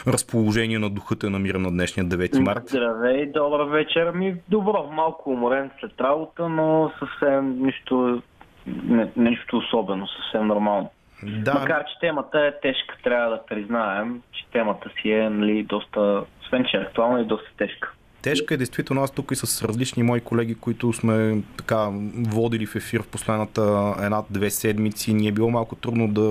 [0.07, 2.63] разположение на духата намира на днешния 9 март.
[2.67, 4.11] Здравей, добър вечер.
[4.11, 8.21] Ми добро, малко уморен след работа, но съвсем нищо,
[8.67, 10.89] не, нищо особено, съвсем нормално.
[11.23, 11.53] Да.
[11.53, 16.65] Макар, че темата е тежка, трябва да признаем, че темата си е нали, доста, освен
[16.71, 17.93] че е актуална и доста тежка.
[18.25, 22.75] Тежка е, действително аз тук и с различни мои колеги, които сме така водили в
[22.75, 25.13] ефир в последната една-две седмици.
[25.13, 26.21] Ни е било малко трудно да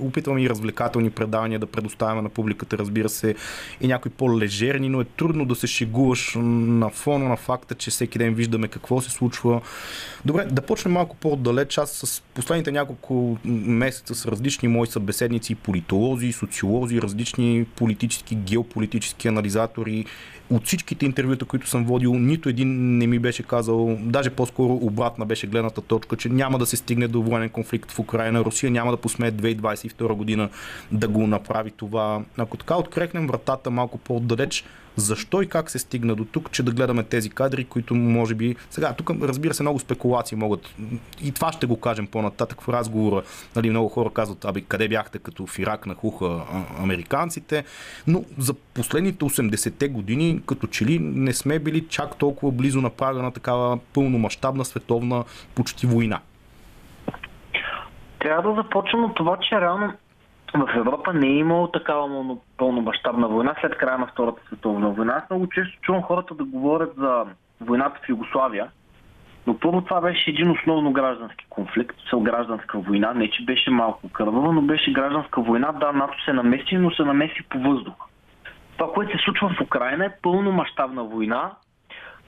[0.00, 3.34] опитваме и развлекателни предавания да предоставяме на публиката, разбира се,
[3.80, 8.18] и някои по-лежерни, но е трудно да се шегуваш на фона на факта, че всеки
[8.18, 9.60] ден виждаме какво се случва.
[10.24, 11.78] Добре, да почнем малко по-отдалеч.
[11.78, 20.06] Аз с последните няколко месеца с различни мои събеседници, политолози, социолози, различни политически, геополитически анализатори,
[20.50, 21.04] от всичките
[21.40, 25.80] интервюта, които съм водил, нито един не ми беше казал, даже по-скоро обратна беше гледната
[25.80, 28.44] точка, че няма да се стигне до военен конфликт в Украина.
[28.44, 30.48] Русия няма да посмее 2022 година
[30.92, 32.22] да го направи това.
[32.36, 34.64] Ако така открехнем вратата малко по-отдалеч,
[35.00, 38.56] защо и как се стигна до тук, че да гледаме тези кадри, които може би...
[38.70, 40.74] Сега, тук разбира се, много спекулации могат.
[41.22, 43.22] И това ще го кажем по-нататък в разговора.
[43.56, 46.40] Нали, много хора казват, аби къде бяхте като в Ирак нахуха
[46.82, 47.64] американците.
[48.06, 52.90] Но за последните 80-те години, като че ли не сме били чак толкова близо на
[52.90, 56.20] прага на такава пълномащабна световна почти война.
[58.20, 59.92] Трябва да започнем от това, че реално
[60.54, 65.22] в Европа не е имало такава пълномащабна война след края на Втората световна война.
[65.22, 67.24] Аз много често чувам хората да говорят за
[67.60, 68.68] войната в Югославия,
[69.46, 73.12] но първо това беше един основно граждански конфликт, цел гражданска война.
[73.14, 75.72] Не, че беше малко кървава, но беше гражданска война.
[75.72, 77.94] Да, НАТО се намеси, но се намеси по въздух.
[78.76, 81.50] Това, което се случва в Украина е пълномащабна война,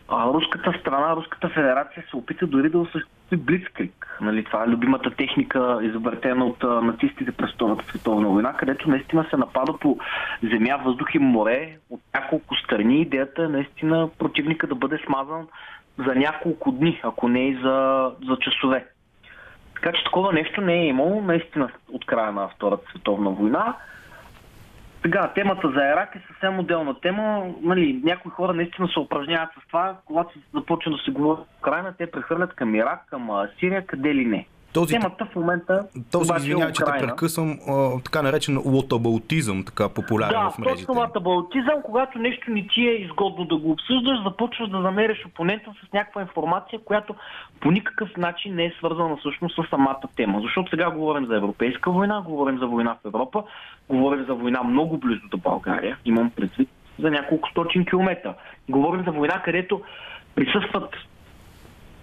[0.09, 4.19] а руската страна, Руската федерация се опита дори да осъществи блицкрик.
[4.21, 9.37] Нали, това е любимата техника, извъртена от нацистите през Втората световна война, където наистина се
[9.37, 9.99] напада по
[10.43, 13.01] земя, въздух и море от няколко страни.
[13.01, 15.47] Идеята е наистина противника да бъде смазан
[15.99, 18.87] за няколко дни, ако не и за, за часове.
[19.75, 23.77] Така че такова нещо не е имало наистина от края на Втората световна война.
[25.03, 27.55] Сега, темата за Ирак е съвсем отделна тема.
[27.63, 31.95] Нали, някои хора наистина се упражняват с това, когато започва да се говори в Украина,
[31.99, 34.47] те прехвърлят към Ирак, към Сирия, къде ли не.
[34.75, 35.87] Този, Темата в момента.
[36.13, 37.59] Този, извинявай, че те прекъсвам,
[38.05, 40.93] така наречен лотабалтизъм, така популярен да, в мрежите.
[40.93, 45.71] Да, лотабалтизъм, когато нещо не ти е изгодно да го обсъждаш, започваш да намериш опонента
[45.71, 47.15] с някаква информация, която
[47.61, 50.41] по никакъв начин не е свързана всъщност с самата тема.
[50.43, 53.45] Защото сега говорим за европейска война, говорим за война в Европа,
[53.89, 58.35] говорим за война много близо до България, имам предвид за няколко стотин километра.
[58.69, 59.83] Говорим за война, където
[60.35, 60.95] присъстват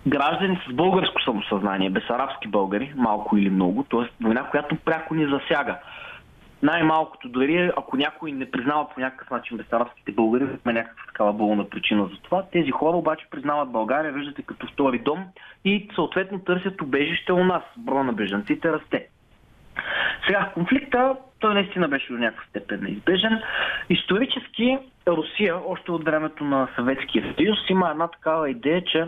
[0.07, 4.23] граждани с българско самосъзнание, безарабски българи, малко или много, т.е.
[4.23, 5.77] война, която пряко ни засяга.
[6.63, 11.69] Най-малкото, дори ако някой не признава по някакъв начин безарабските българи, има някаква такава болна
[11.69, 12.43] причина за това.
[12.51, 15.25] Тези хора обаче признават България, виждате като втори дом
[15.65, 17.63] и съответно търсят убежище у нас.
[17.77, 19.07] Броя на бежанците расте.
[20.25, 23.41] Сега, конфликта, той наистина беше до някаква степен неизбежен.
[23.89, 29.05] Исторически Русия, още от времето на Съветския съюз, има една такава идея, че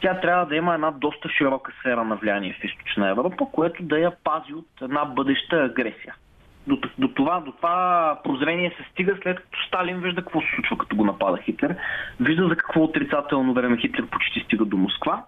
[0.00, 3.98] тя трябва да има една доста широка сфера на влияние в източна Европа, което да
[3.98, 6.14] я пази от една бъдеща агресия.
[6.66, 10.78] До, до, това, до това прозрение се стига след като Сталин вижда какво се случва,
[10.78, 11.76] като го напада Хитлер.
[12.20, 15.24] Вижда за какво отрицателно време Хитлер почти стига до Москва.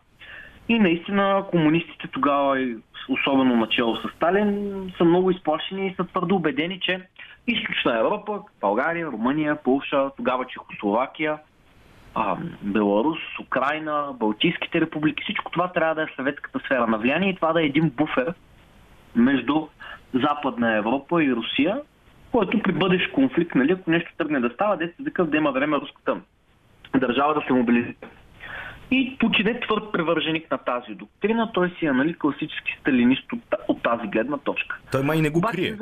[0.68, 2.74] И наистина комунистите тогава,
[3.08, 7.06] особено начало с Сталин, са много изплашени и са твърдо убедени, че
[7.46, 11.38] източна Европа, България, Румъния, Полша, тогава Чехословакия,
[12.14, 17.36] а, Беларус, Украина, Балтийските републики, всичко това трябва да е съветската сфера на влияние и
[17.36, 18.34] това да е един буфер
[19.16, 19.66] между
[20.14, 21.80] Западна Европа и Русия,
[22.32, 25.52] който при бъдещ конфликт, нали, ако нещо тръгне да става, да се такъв да има
[25.52, 26.16] време руската
[26.98, 27.94] държава да се мобилизира.
[28.90, 33.40] И Путин е твърд превърженик на тази доктрина, той си е нали, класически сталинист от,
[33.68, 34.78] от тази гледна точка.
[34.92, 35.76] Той май не го крие.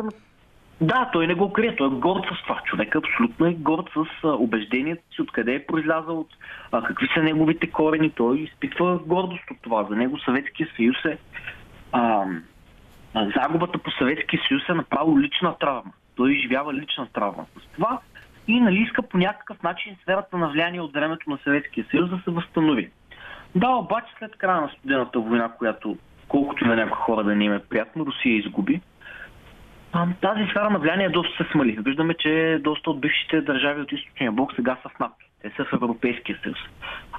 [0.80, 1.76] Да, той не го крие.
[1.76, 2.60] Той е горд с това.
[2.64, 6.28] Човек абсолютно е горд с убеждението си, откъде е произлязал, от,
[6.72, 8.10] а, какви са неговите корени.
[8.10, 9.84] Той изпитва гордост от това.
[9.84, 11.18] За него Съветския съюз е
[11.92, 12.24] а,
[13.14, 15.92] загубата по Съветския съюз е направо лична травма.
[16.16, 18.00] Той изживява лична травма с това
[18.48, 22.20] и нали, иска по някакъв начин сферата на влияние от времето на Съветския съюз да
[22.24, 22.90] се възстанови.
[23.54, 25.96] Да, обаче след края на студената война, която
[26.28, 28.80] колкото на някои хора да не им е приятно, Русия изгуби.
[30.20, 31.78] Тази сфера на влияние доста се смали.
[31.80, 35.14] Виждаме, че доста от бившите държави от източния блок сега са в НАТО.
[35.42, 36.58] Те са в Европейския съюз.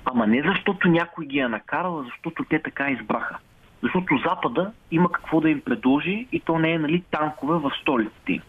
[0.05, 3.37] Ама не защото някой ги е накарал, а защото те така избраха.
[3.83, 8.41] Защото Запада има какво да им предложи и то не е нали, танкове в столиците.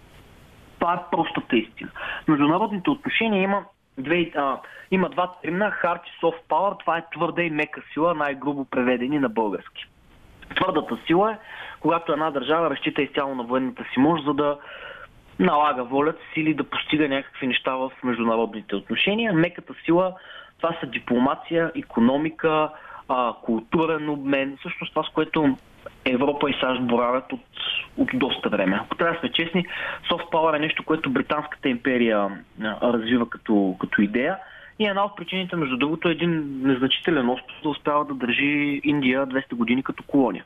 [0.79, 1.91] Това е простата истина.
[2.29, 3.65] Международните отношения има,
[3.99, 4.59] две, а,
[4.91, 6.79] има два термина, hard и soft power.
[6.81, 9.87] Това е твърда и мека сила, най-грубо преведени на български.
[10.55, 11.37] Твърдата сила е
[11.81, 14.59] когато една държава разчита изцяло на военната си мощ, за да
[15.39, 19.33] налага волята си или да постига някакви неща в международните отношения.
[19.33, 20.13] Меката сила
[20.57, 22.69] Това са дипломация, економика,
[23.09, 25.57] а, културен обмен, всъщност това, с което
[26.05, 27.41] Европа и САЩ боравят от,
[27.97, 28.81] от доста време.
[28.85, 29.67] Ако трябва да сме честни,
[30.11, 32.43] soft power е нещо, което Британската империя
[32.83, 34.39] развива като, като идея.
[34.79, 39.27] И една от причините, между другото, е един незначителен остров да успява да държи Индия
[39.27, 40.45] 200 години като колония.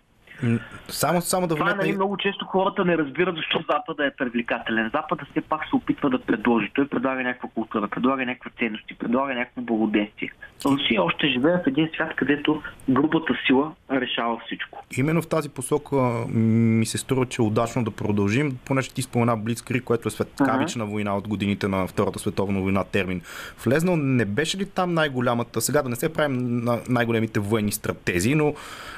[0.88, 1.82] Само, само да Това вметна...
[1.82, 4.90] нали, много често хората не разбират защо Запада е привлекателен.
[4.94, 6.70] Запада все пак се опитва да предложи.
[6.74, 10.32] Той предлага някаква култура, предлага някакви ценности, предлага някакво благоденствие.
[10.64, 14.84] Русия още живее в един свят, където групата сила решава всичко.
[14.96, 15.96] Именно в тази посока
[16.34, 20.86] ми се струва, че е удачно да продължим, понеже ти спомена Блицкри, което е светкавична
[20.86, 23.22] война от годините на Втората световна война термин.
[23.64, 28.34] Влезнал не беше ли там най-голямата, сега да не се правим на най-големите военни стратези,
[28.34, 28.54] но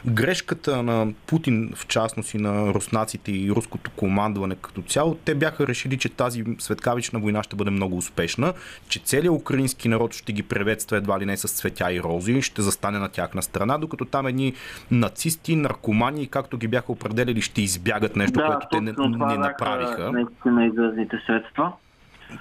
[0.07, 5.67] грешката на Путин в частност и на руснаците и руското командване като цяло, те бяха
[5.67, 8.53] решили, че тази светкавична война ще бъде много успешна,
[8.89, 12.63] че целият украински народ ще ги приветства едва ли не с цветя и рози ще
[12.63, 14.55] застане на тяхна страна, докато там едни
[14.91, 20.13] нацисти, наркомани, както ги бяха определили, ще избягат нещо, Да, което те не, не направиха.
[20.13, 21.73] Наистина изразните средства.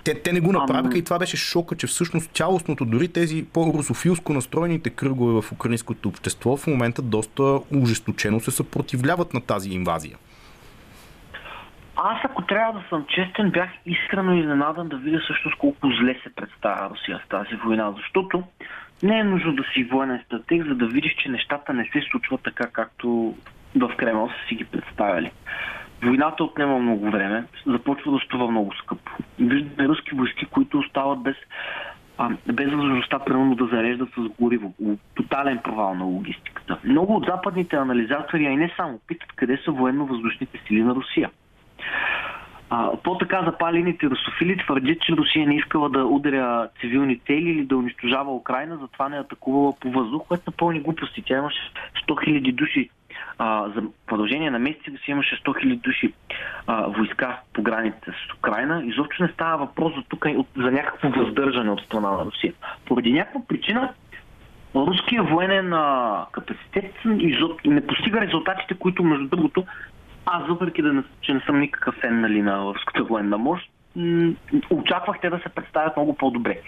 [0.04, 3.46] Те, те не го направиха Ами- и това беше шока, че всъщност цялостното, дори тези
[3.54, 10.18] по-русофилско настроените кръгове в украинското общество в момента доста ужесточено се съпротивляват на тази инвазия.
[11.96, 16.36] Аз, ако трябва да съм честен, бях искрено изненадан да видя всъщност колко зле се
[16.36, 18.44] представя Русия с тази война, защото
[19.04, 22.42] не е нужно да си военен стратег, за да видиш, че нещата не се случват
[22.44, 23.36] така, както
[23.76, 25.32] в Кремъл са си ги представяли.
[26.04, 29.12] Войната отнема много време, започва да струва много скъпо.
[29.40, 31.36] Виждаме руски войски, които остават без,
[32.18, 34.74] а, без възможността, примерно, да зареждат с гориво.
[35.16, 36.78] Тотален провал на логистиката.
[36.84, 41.30] Много от западните анализатори, а и не само, питат къде са военно-въздушните сили на Русия.
[42.70, 47.78] А, по-така запалените русофили твърдят, че Русия не искала да ударя цивилни цели или да
[47.78, 51.24] унищожава Украина, затова не атакувала по въздух, което са пълни глупости.
[51.26, 51.72] Тя имаше
[52.08, 52.90] 100 000 души
[53.38, 56.14] а, за продължение на месеци да си имаше 100 000 души
[56.68, 58.84] а, войска по границите с Украина.
[58.86, 60.26] Изобщо не става въпрос за, тук,
[60.58, 62.54] за някакво въздържане от страна на Русия.
[62.86, 63.94] Поради някаква причина
[64.76, 66.94] руския военен а, капацитет
[67.66, 69.66] не постига резултатите, които между другото
[70.26, 73.70] аз, въпреки да не, че не съм никакъв фен нали, на руската военна мощ,
[74.70, 76.60] очаквах те да се представят много по-добре.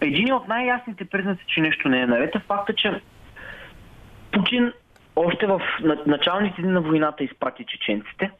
[0.00, 3.00] Един от най-ясните признаци, че нещо не е наред е факта, че
[4.32, 4.72] Путин
[5.16, 8.30] още в на- началните дни на войната изпрати чеченците,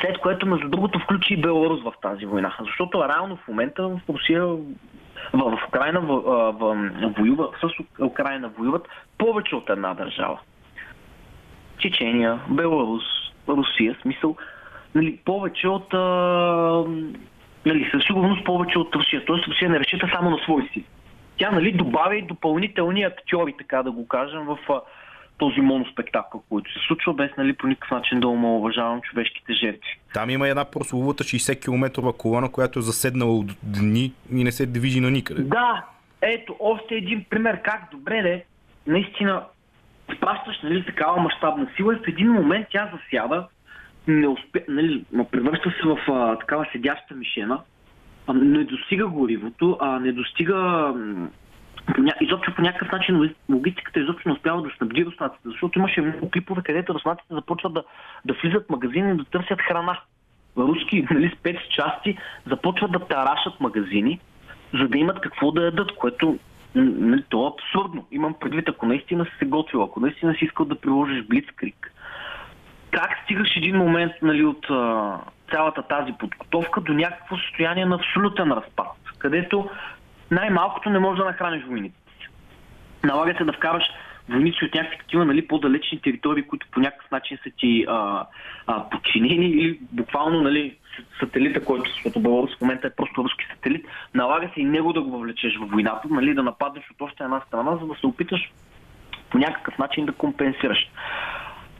[0.00, 2.56] след което, между другото, включи и Беларус в тази война.
[2.60, 4.58] Защото реално в момента в Русия, в,
[5.32, 6.20] в Украина в,
[6.52, 8.88] в, воюва, с Украина воюват
[9.18, 10.38] повече от една държава.
[11.78, 13.02] Чечения, Беларус,
[13.48, 14.36] Русия, смисъл,
[14.94, 15.98] нали, повече от, а,
[17.66, 19.24] нали, със сигурност повече от Русия.
[19.24, 20.84] Тоест Русия не разчита само на свои си.
[21.36, 24.58] Тя, нали, добавя и допълнителни актьори, така да го кажем, в
[25.38, 29.98] този моноспектакъл, който се случва, без, нали, по никакъв начин да омалуважавам човешките жертви.
[30.14, 34.66] Там има една прословута 60 км колона, която е заседнала от дни и не се
[34.66, 35.42] движи на никъде.
[35.42, 35.84] Да,
[36.22, 38.44] ето, още един пример как добре де,
[38.86, 39.42] наистина
[40.12, 43.48] изпращаш нали, такава мащабна сила и в един момент тя засяда,
[44.06, 47.60] не успе, нали, ма превръща се в а, такава седяща мишена,
[48.26, 50.92] а, не достига горивото, а не достига.
[52.20, 56.30] Изобщо по някакъв начин логи- логистиката изобщо не успява да снабди руснаците, защото имаше много
[56.30, 57.84] клипове, където руснаците започват да,
[58.24, 60.00] да влизат в магазини и да търсят храна.
[60.58, 64.20] Руски нали, спецчасти започват да тарашат магазини,
[64.74, 66.38] за да имат какво да ядат, което
[66.74, 68.06] нали, то е абсурдно.
[68.10, 71.92] Имам предвид, ако наистина си се готвил, ако наистина си искал да приложиш блицкрик,
[72.90, 74.66] как стигаш един момент нали, от
[75.50, 79.70] цялата тази подготовка до някакво състояние на абсолютен разпад, където
[80.34, 82.28] най-малкото не можеш да нахраниш войните си.
[83.04, 83.84] Налага се да вкараш
[84.28, 88.26] войници от някакви такива нали, по-далечни територии, които по някакъв начин са ти а,
[88.66, 90.76] а, подчинени или буквално нали,
[91.20, 95.02] сателита, който защото Беларус в момента е просто руски сателит, налага се и него да
[95.02, 98.52] го въвлечеш в войната, нали, да нападнеш от още една страна, за да се опиташ
[99.30, 100.90] по някакъв начин да компенсираш.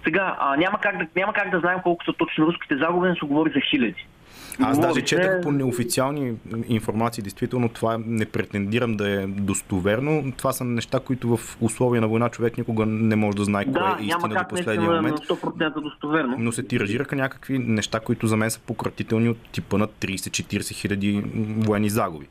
[0.04, 3.16] Сега, а, няма, как да, няма как да знаем колко са точно руските загуби, но
[3.16, 4.06] се говори за хиляди.
[4.60, 6.34] Аз даже четах по неофициални
[6.68, 10.32] информации, действително това не претендирам да е достоверно.
[10.38, 13.72] Това са неща, които в условия на война човек никога не може да знае кое
[13.72, 15.30] Да, е няма истина до последния наистина момент.
[15.30, 16.36] на 100% достоверно.
[16.38, 21.22] Но се тиражираха някакви неща, които за мен са пократителни от типа на 30-40 хиляди
[21.66, 22.26] военни загуби.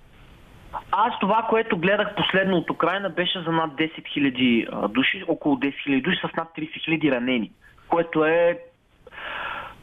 [0.91, 5.55] Аз това, което гледах последно от Украина, беше за над 10 000 а, души, около
[5.55, 7.51] 10 000 души с над 30 000 ранени,
[7.88, 8.59] което е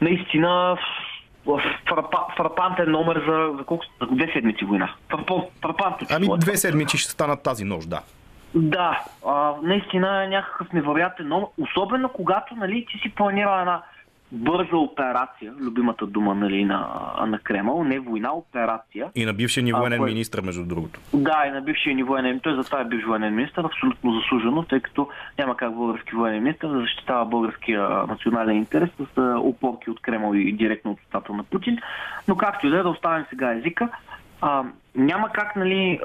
[0.01, 0.77] наистина
[1.89, 3.85] фрапа, фрапантен номер за, за колко?
[4.01, 4.93] За две седмици война.
[5.09, 8.01] Фрапо- Фрапантно Ами две седмици ще станат тази нощ, да.
[8.55, 13.81] Да, а, наистина е някакъв невероятен номер, особено когато нали, ти си планирал една
[14.31, 16.87] бърза операция, любимата дума нали, на,
[17.27, 19.09] на Кремъл, не война, операция.
[19.15, 20.09] И на бившия ни военен кой...
[20.09, 20.99] министр, между другото.
[21.13, 24.79] Да, и на бившия ни военен Той затова е бивш военен министр, абсолютно заслужено, тъй
[24.79, 25.07] като
[25.39, 30.53] няма как български военен министр да защитава българския национален интерес с опорки от Кремъл и
[30.53, 31.77] директно от устата на Путин.
[32.27, 33.89] Но както и да е, да оставим сега езика.
[34.41, 34.63] А,
[34.95, 35.99] няма как, нали,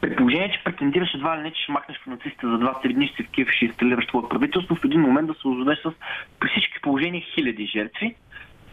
[0.00, 3.22] при положение, че претендираш едва ли не, че ще махнеш нацистите за 2-3 дни, ще
[3.22, 5.92] в Киев ще инсталираш твое правителство, в един момент да се озовеш с
[6.40, 8.14] при всички положения хиляди жертви,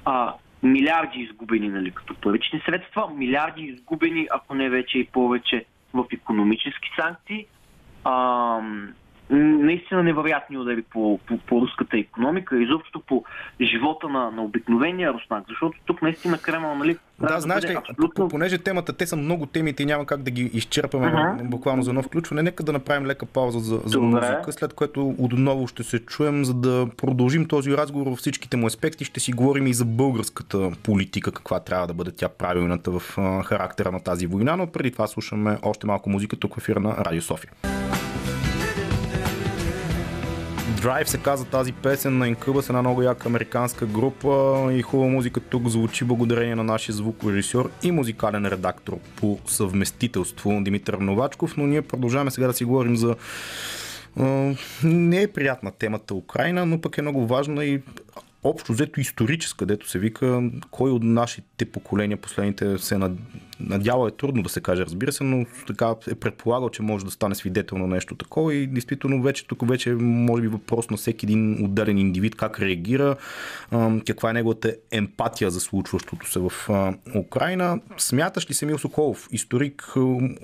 [0.05, 6.05] а, милиарди изгубени нали, като парични средства, милиарди изгубени, ако не вече и повече, в
[6.11, 7.45] економически санкции,
[8.03, 8.59] а,
[9.29, 13.23] наистина невероятни удари по, по, по руската економика и изобщо по
[13.61, 16.97] живота на, на обикновения руснак, защото тук наистина Кремъл, нали?
[17.19, 18.27] Да, знаеш ли, абсолютно...
[18.27, 21.49] понеже темата, те са много темите и няма как да ги изчерпаме uh-huh.
[21.49, 25.67] буквално за нов включване, нека да направим лека пауза за, за музика, след което отново
[25.67, 29.05] ще се чуем, за да продължим този разговор във всичките му аспекти.
[29.05, 33.01] Ще си говорим и за българската политика, каква трябва да бъде тя правилната в
[33.43, 36.95] характера на тази война, но преди това слушаме още малко музика тук в ефира на
[37.05, 37.51] Радио София.
[40.87, 45.09] Drive се каза тази песен на Инкъба с една много яка американска група и хубава
[45.09, 51.67] музика тук звучи благодарение на нашия звукорежисьор и музикален редактор по съвместителство Димитър Новачков, но
[51.67, 53.15] ние продължаваме сега да си говорим за
[54.83, 57.81] не е приятна темата Украина, но пък е много важна и
[58.43, 62.97] общо взето историческа, където се вика кой от нашите поколения последните се
[63.59, 67.11] надява е трудно да се каже, разбира се, но така е предполагал, че може да
[67.11, 71.25] стане свидетел на нещо такова и действително вече тук вече може би въпрос на всеки
[71.25, 73.15] един отделен индивид как реагира,
[74.07, 76.51] каква е неговата емпатия за случващото се в
[77.15, 77.79] Украина.
[77.97, 79.93] Смяташ ли се Мил Соколов, историк,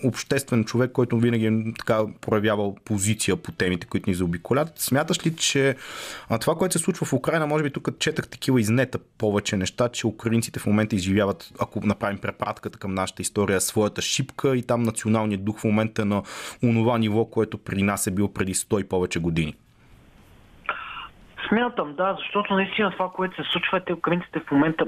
[0.03, 5.35] обществен човек, който винаги е така проявявал позиция по темите, които ни заобиколят, смяташ ли,
[5.35, 5.75] че
[6.41, 10.07] това, което се случва в Украина, може би тук четах такива изнета повече неща, че
[10.07, 15.45] украинците в момента изживяват, ако направим препратката към нашата история, своята шипка и там националният
[15.45, 16.23] дух в момента е на
[16.63, 19.53] онова ниво, което при нас е бил преди 100 и повече години.
[21.47, 24.85] Смятам, да, защото наистина това, което се случва, те украинците в момента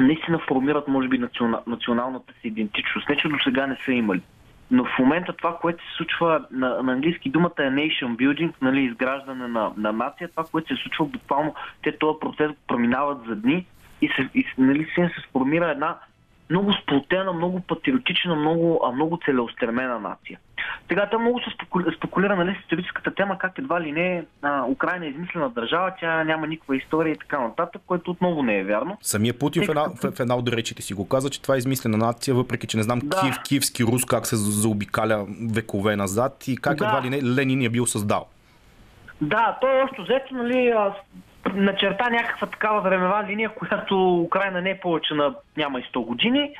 [0.00, 1.18] наистина формират, може би,
[1.66, 3.08] националната си идентичност.
[3.08, 4.22] Не, че до сега не са имали.
[4.70, 8.80] Но в момента това, което се случва на, на английски думата е nation building, нали,
[8.80, 13.66] изграждане на, на нация, това, което се случва буквално, те този процес преминават за дни
[14.00, 15.98] и, се, и нали, се сформира една
[16.50, 20.38] много сплотена, много патриотична, много, много целеустремена нация.
[20.88, 21.50] Сега там много се
[21.96, 26.24] спекулира нали, с историческата тема, как едва ли не а, Украина е измислена държава, тя
[26.24, 28.98] няма никаква история и така нататък, което отново не е вярно.
[29.00, 31.58] Самия Путин в една, в, в една от речите си го каза, че това е
[31.58, 33.20] измислена нация, въпреки че не знам да.
[33.20, 36.84] Киев, киевски рус как се заобикаля векове назад и как да.
[36.84, 38.26] едва ли не Ленин е бил създал.
[39.20, 40.72] Да, той още взето, нали,
[41.54, 46.50] начерта някаква такава времева линия, която Украина не е повече на няма и 100 години.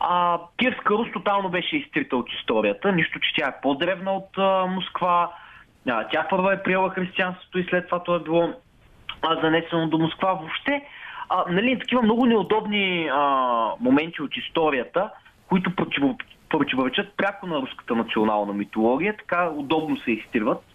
[0.00, 4.66] А, Киевска Рус тотално беше изтрита от историята, нищо, че тя е по-древна от а,
[4.66, 5.30] Москва.
[5.88, 8.52] А, тя първа е приела християнството и след това то е било
[9.22, 10.32] а, занесено до Москва.
[10.32, 10.82] Въобще,
[11.28, 13.24] а, нали, такива много неудобни а,
[13.80, 15.10] моменти от историята,
[15.48, 15.72] които
[16.48, 20.69] противоречат пряко на руската национална митология, така удобно се изтриват.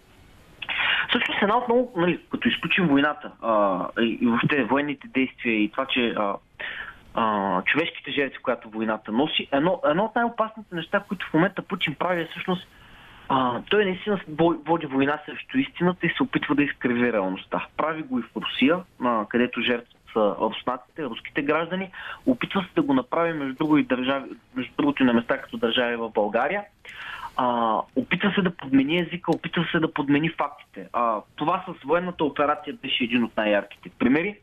[1.12, 5.70] Също с една от много, нали, като изключим войната а, и въобще военните действия и
[5.70, 6.34] това, че а,
[7.14, 11.94] а, човешките жертви, която войната носи, едно, едно от най-опасните неща, които в момента Путин
[11.94, 12.68] прави е всъщност
[13.28, 14.20] а, той наистина
[14.66, 17.66] води война срещу истината и се опитва да изкриви реалността.
[17.76, 21.90] Прави го и в Русия, а, където жертвите са руснаците, руските граждани.
[22.26, 25.56] Опитва се да го направи между, друго и държави, между другото и на места като
[25.56, 26.62] държави в България
[27.36, 30.88] а, опитва се да подмени езика, опитва се да подмени фактите.
[30.92, 34.38] А, това с военната операция беше един от най-ярките примери.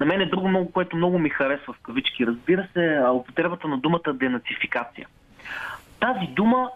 [0.00, 3.78] На мен е друго много, което много ми харесва в кавички, разбира се, употребата на
[3.78, 5.06] думата денацификация.
[6.00, 6.70] Тази дума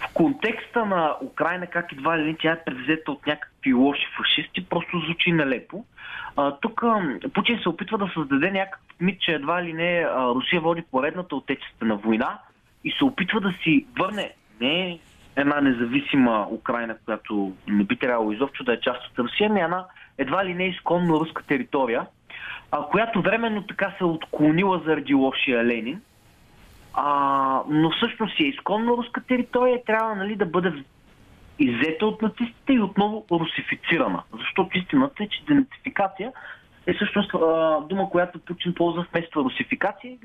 [0.00, 5.00] в контекста на Украина, как едва ли тя е превзета от някакви лоши фашисти, просто
[5.00, 5.84] звучи нелепо.
[6.36, 6.82] А, тук
[7.34, 11.36] Путин се опитва да създаде някакъв мит, че едва ли не а, Русия води поредната
[11.36, 12.38] отечествена война
[12.84, 14.98] и се опитва да си върне не е
[15.36, 19.84] една независима Украина, която не би трябвало изобщо да е част от Русия, ами една
[20.18, 22.06] едва ли не изконно руска територия,
[22.70, 26.00] а, която временно така се отклонила заради лошия Ленин,
[26.94, 30.72] а, но всъщност е изконно руска територия трябва нали, да бъде
[31.58, 34.22] иззета от нацистите и отново русифицирана.
[34.32, 36.32] Защото истината е, че денацификация
[36.86, 40.16] е всъщност а, дума, която Путин ползва вместо русификация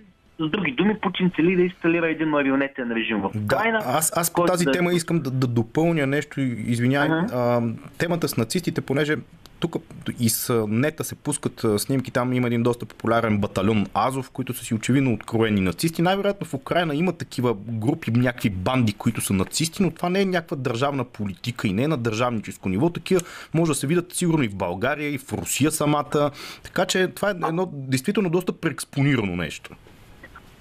[0.41, 3.79] С други думи, Путин цели да инсталира един марионетен режим в Украина.
[3.79, 4.71] Да, аз, аз по тази да...
[4.71, 6.41] тема искам да, да допълня нещо.
[6.41, 7.09] Извинявай.
[7.09, 7.75] Uh-huh.
[7.97, 9.15] темата с нацистите, понеже
[9.59, 9.75] тук
[10.19, 14.65] и с нета се пускат снимки, там има един доста популярен батальон Азов, които са
[14.65, 16.01] си очевидно откроени нацисти.
[16.01, 20.25] Най-вероятно в Украина има такива групи, някакви банди, които са нацисти, но това не е
[20.25, 22.89] някаква държавна политика и не е на държавническо ниво.
[22.89, 23.21] Такива
[23.53, 26.31] може да се видят сигурно и в България, и в Русия самата.
[26.63, 29.71] Така че това е едно действително доста преекспонирано нещо.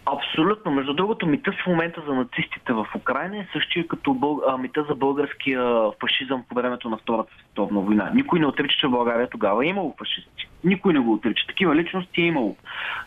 [0.06, 0.72] Абсолютно.
[0.72, 4.42] Между другото, мита в момента за нацистите в Украина е същия като бъл...
[4.48, 5.62] а, мита за българския
[6.00, 8.10] фашизъм по времето на Втората световна война.
[8.14, 10.48] Никой не отрича, че в България тогава е имало фашисти.
[10.64, 11.46] Никой не го отрича.
[11.46, 12.56] Такива личности е имало.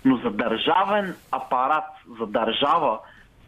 [0.06, 1.86] Но за държавен апарат,
[2.20, 3.00] за държава,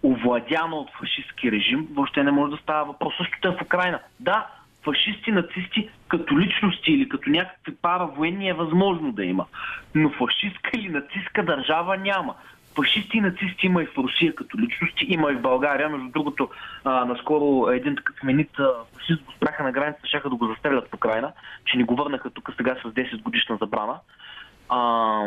[0.04, 3.14] овладяна от фашистски режим, въобще не може да става въпрос.
[3.18, 4.00] Същото е в Украина.
[4.20, 4.48] Да,
[4.84, 9.46] фашисти, нацисти като личности или като някакви пара военни е възможно да има.
[9.96, 12.36] Но фашистка или нацистска държава няма
[12.76, 15.90] фашисти и нацисти има и в Русия като личности, има и в България.
[15.90, 16.50] Между другото,
[16.84, 18.52] а, наскоро един такъв менит
[18.94, 21.32] фашист го спряха на граница, шаха да го застрелят в Украина,
[21.66, 24.00] че ни го върнаха тук сега с 10 годишна забрана.
[24.70, 25.22] А,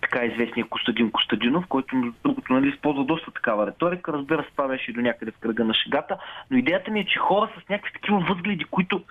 [0.00, 4.12] така известния Костадин Костадинов, който между другото нали, използва доста такава риторика.
[4.12, 6.16] Разбира се, това беше и до някъде в кръга на шегата.
[6.50, 9.02] Но идеята ми е, че хора с някакви такива възгледи, които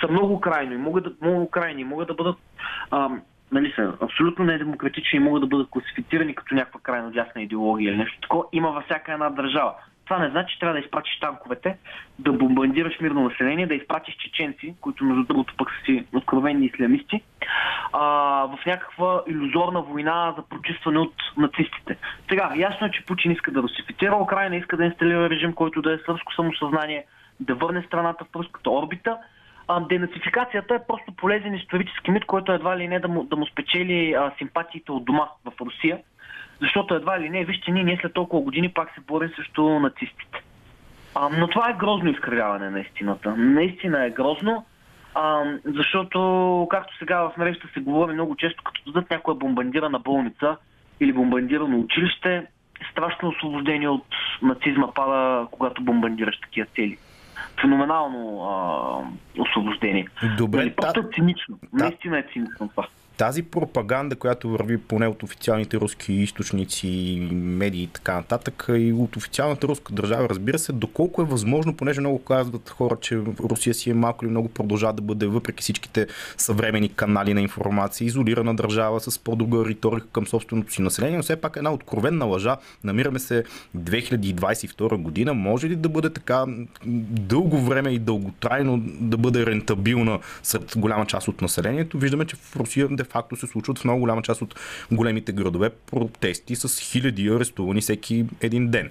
[0.00, 2.36] са много крайни могат да, много крайни, могат да бъдат
[3.52, 7.98] нали, са абсолютно недемократични и могат да бъдат класифицирани като някаква крайно дясна идеология или
[7.98, 9.74] нещо такова, има във всяка една държава.
[10.04, 11.76] Това не значи, че трябва да изпратиш танковете,
[12.18, 17.22] да бомбандираш мирно население, да изпратиш чеченци, които между другото пък са си откровенни исламисти,
[17.92, 18.00] а,
[18.46, 21.96] в някаква иллюзорна война за прочистване от нацистите.
[22.28, 25.92] Сега, ясно е, че Путин иска да русифицира Украина, иска да инсталира режим, който да
[25.92, 27.04] е сръбско самосъзнание,
[27.40, 29.16] да върне страната в руската орбита–
[29.88, 34.12] денацификацията е просто полезен исторически мит, който едва ли не да му, да му спечели
[34.12, 35.98] а, симпатиите от дома в Русия.
[36.60, 40.42] Защото едва ли не, вижте, ние, ние след толкова години пак се борим срещу нацистите.
[41.14, 43.36] А, но това е грозно изкривяване на истината.
[43.36, 44.64] Наистина е грозно,
[45.14, 50.56] а, защото, както сега в мрежата се говори много често, като дадат някоя бомбандирана болница
[51.00, 52.46] или бомбандирано училище,
[52.90, 54.06] страшно освобождение от
[54.42, 56.98] нацизма пада, когато бомбандираш такива цели
[57.60, 60.08] феноменално а, освобождение.
[60.38, 61.58] Добре, нали, просто е цинично.
[61.72, 61.84] Да.
[61.84, 67.86] Наистина е цинично това тази пропаганда, която върви поне от официалните руски източници, медии и
[67.86, 72.70] така нататък, и от официалната руска държава, разбира се, доколко е възможно, понеже много казват
[72.70, 76.06] хора, че Русия си е малко или много продължава да бъде, въпреки всичките
[76.36, 81.36] съвремени канали на информация, изолирана държава с по-друга риторика към собственото си население, но все
[81.36, 82.56] пак една откровенна лъжа.
[82.84, 83.44] Намираме се
[83.76, 85.34] 2022 година.
[85.34, 86.44] Може ли да бъде така
[87.10, 91.98] дълго време и дълготрайно да бъде рентабилна сред голяма част от населението?
[91.98, 94.54] Виждаме, че в Русия факто се случват в много голяма част от
[94.92, 98.90] големите градове протести с хиляди арестувани всеки един ден.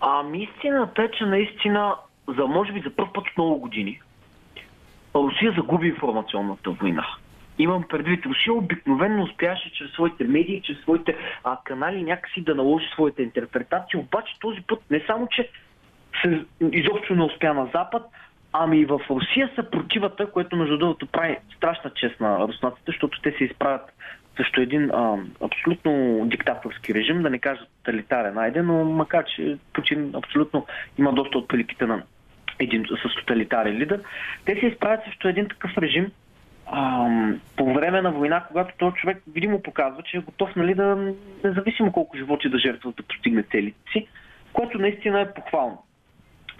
[0.00, 1.94] Ами истината е, че наистина,
[2.28, 4.00] за може би за първ път в много години,
[5.14, 7.06] Русия загуби информационната война.
[7.58, 12.86] Имам предвид, Русия обикновено успяваше чрез своите медии, чрез своите а, канали някакси да наложи
[12.92, 15.50] своите интерпретации, обаче този път не само, че
[16.22, 18.02] се, изобщо не успя на Запад,
[18.52, 23.34] Ами в Русия са противата, което между другото прави страшна чест на руснаците, защото те
[23.38, 23.92] се изправят
[24.36, 30.10] също един а, абсолютно диктаторски режим, да не кажа тоталитарен айде, но макар че Путин
[30.14, 30.66] абсолютно
[30.98, 32.02] има доста от приликите на
[32.58, 34.00] един с тоталитарен лидер,
[34.44, 36.12] те се изправят също един такъв режим
[36.66, 37.08] а,
[37.56, 41.12] по време на война, когато този човек видимо показва, че е готов нали, да,
[41.44, 44.06] независимо колко животи да жертва да постигне целите си,
[44.52, 45.82] което наистина е похвално.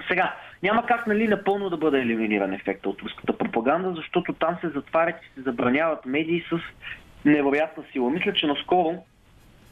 [0.08, 4.68] Сега, няма как нали, напълно да бъде елиминиран ефекта от руската пропаганда, защото там се
[4.68, 6.58] затварят и се забраняват медии с
[7.24, 8.10] невероятна сила.
[8.10, 9.04] Мисля, че наскоро,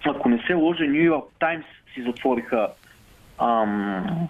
[0.07, 2.69] ако не се лъжа, Нью Йорк Таймс си затвориха
[3.39, 4.29] ам,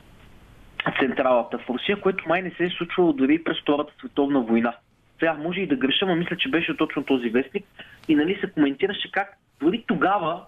[1.01, 4.75] централата в Русия, което май не се е случвало дори през Втората световна война.
[5.19, 7.65] Сега може и да греша, но мисля, че беше точно този вестник.
[8.09, 10.45] И нали се коментираше как дори тогава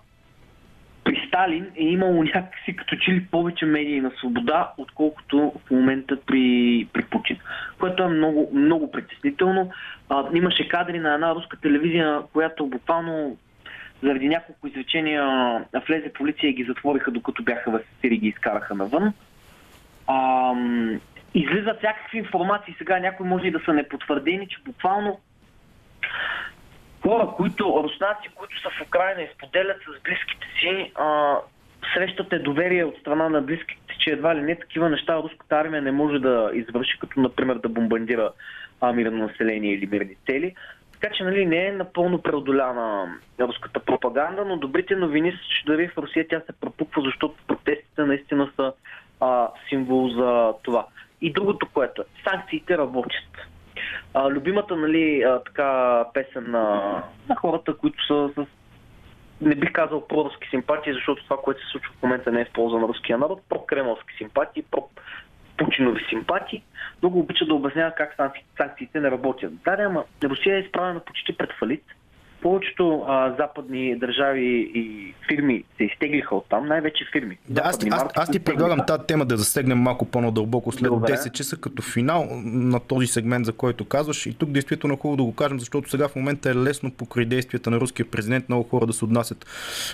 [1.04, 6.88] при Сталин е имало някакси като че ли повече медийна свобода, отколкото в момента при,
[6.92, 7.38] при Путин.
[7.78, 9.70] Което е много, много притеснително.
[10.08, 13.36] А, имаше кадри на една руска телевизия, която буквално
[14.02, 15.24] заради няколко изречения
[15.86, 19.12] влезе полиция и ги затвориха, докато бяха в ефир и ги изкараха навън.
[20.06, 20.52] А,
[21.34, 25.18] излизат всякакви информации, сега някои може и да са непотвърдени, че буквално
[27.02, 31.36] хора, които, руснаци, които са в Украина и споделят с близките си, а,
[31.94, 35.92] срещате доверие от страна на близките, че едва ли не такива неща руската армия не
[35.92, 38.32] може да извърши, като например да бомбандира
[38.80, 40.54] а, мирно население или мирни цели.
[40.92, 45.88] Така че нали, не е напълно преодоляна руската пропаганда, но добрите новини са, че дори
[45.88, 48.72] в Русия тя се пропуква, защото протестите наистина са
[49.20, 50.86] а, символ за това.
[51.20, 53.51] И другото, което е, санкциите работят.
[54.14, 56.96] А, любимата нали, а, така песен на,
[57.28, 58.46] на хората, които са с
[59.40, 62.52] не бих казал проруски симпатии, защото това, което се случва в момента не е в
[62.52, 64.88] полза на руския народ, про-кремълски симпатии, про
[65.56, 66.62] Путинови симпатии,
[67.02, 68.16] много обича да обяснява как
[68.56, 69.52] санкциите не работят.
[69.64, 71.84] Да, ама Русия е изправена почти пред фалит
[72.42, 77.38] повечето а, западни държави и фирми се изтеглиха от там, най-вече фирми.
[77.48, 81.12] Да, аз, аз, аз ти предлагам тази тема да засегнем малко по-надълбоко след Добре.
[81.12, 84.26] 10 часа като финал на този сегмент, за който казваш.
[84.26, 87.24] И тук действително е хубаво да го кажем, защото сега в момента е лесно покрай
[87.24, 89.46] действията на руския президент много хора да се отнасят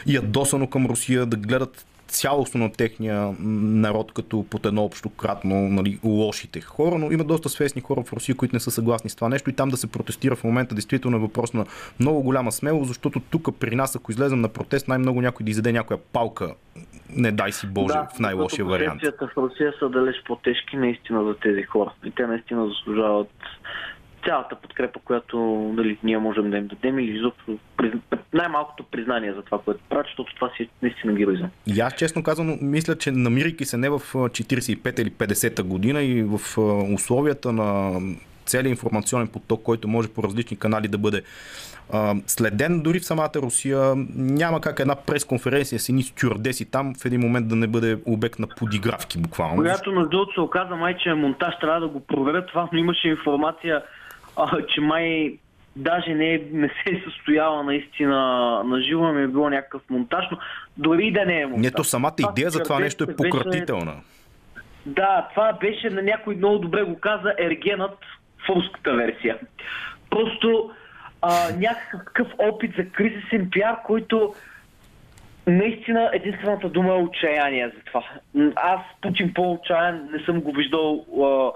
[0.07, 5.99] ядосано към Русия, да гледат цялостно на техния народ като под едно общо кратно нали,
[6.05, 9.29] лошите хора, но има доста свестни хора в Русия, които не са съгласни с това
[9.29, 11.67] нещо и там да се протестира в момента действително е въпрос на
[12.01, 15.73] много голяма смелост, защото тук при нас, ако излезем на протест, най-много някой да изяде
[15.73, 16.55] някоя палка,
[17.17, 19.03] не дай си Боже, да, в най-лошия вариант.
[19.21, 23.31] в Русия са далеч по-тежки наистина за тези хора и те наистина заслужават
[24.29, 25.39] цялата подкрепа, която
[25.77, 27.59] нали, ние можем да им дадем или изобщо
[28.33, 31.51] най-малкото признание за това, което правят, защото това си е наистина героизъм.
[31.67, 36.23] И аз честно казано, мисля, че намирайки се не в 45 или 50-та година и
[36.23, 36.59] в
[36.95, 38.01] условията на
[38.47, 41.23] целият информационен поток, който може по различни канали да бъде
[41.93, 43.95] а, следен дори в самата Русия.
[44.17, 48.39] Няма как една пресконференция с едни стюардеси там в един момент да не бъде обект
[48.39, 49.57] на подигравки буквално.
[49.57, 53.09] Която на другото се оказа май, че монтаж трябва да го проверят това, но имаше
[53.09, 53.83] информация
[54.39, 55.39] а, че май
[55.77, 58.17] даже не, не се е състояла наистина
[58.65, 60.39] на живо, ми е било някакъв монтаж, но
[60.77, 61.63] дори да не е монтаж.
[61.65, 63.95] Нето самата идея за това нещо е пократителна.
[64.87, 67.99] Да, това беше на някой много добре го каза ергенът
[68.47, 69.39] в руската версия.
[70.11, 70.71] Просто
[71.23, 74.35] а, някакъв опит за кризисен пиар, който
[75.47, 78.05] наистина единствената дума е отчаяние за това.
[78.57, 81.51] Аз Путин по-отчаян не съм го виждал а,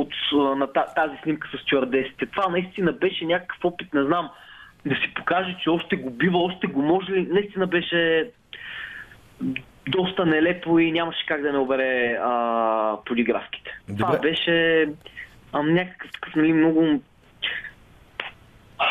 [0.00, 0.12] от
[0.56, 2.26] на тази снимка с стюардесите.
[2.26, 4.30] Това наистина беше някакъв опит, не знам,
[4.86, 7.28] да си покаже, че още го бива, още го може ли.
[7.30, 8.30] Наистина беше
[9.88, 13.70] доста нелепо и нямаше как да не обере а, полиграфките.
[13.88, 13.98] Добре.
[13.98, 14.86] Това беше
[15.52, 17.00] а, някакъв такъв, нали, много